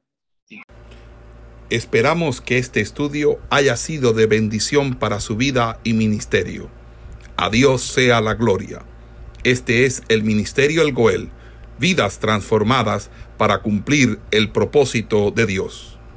[1.69, 6.69] Esperamos que este estudio haya sido de bendición para su vida y ministerio.
[7.37, 8.83] A Dios sea la gloria.
[9.43, 11.29] Este es el Ministerio El Goel,
[11.79, 15.90] vidas transformadas para cumplir el propósito de Dios.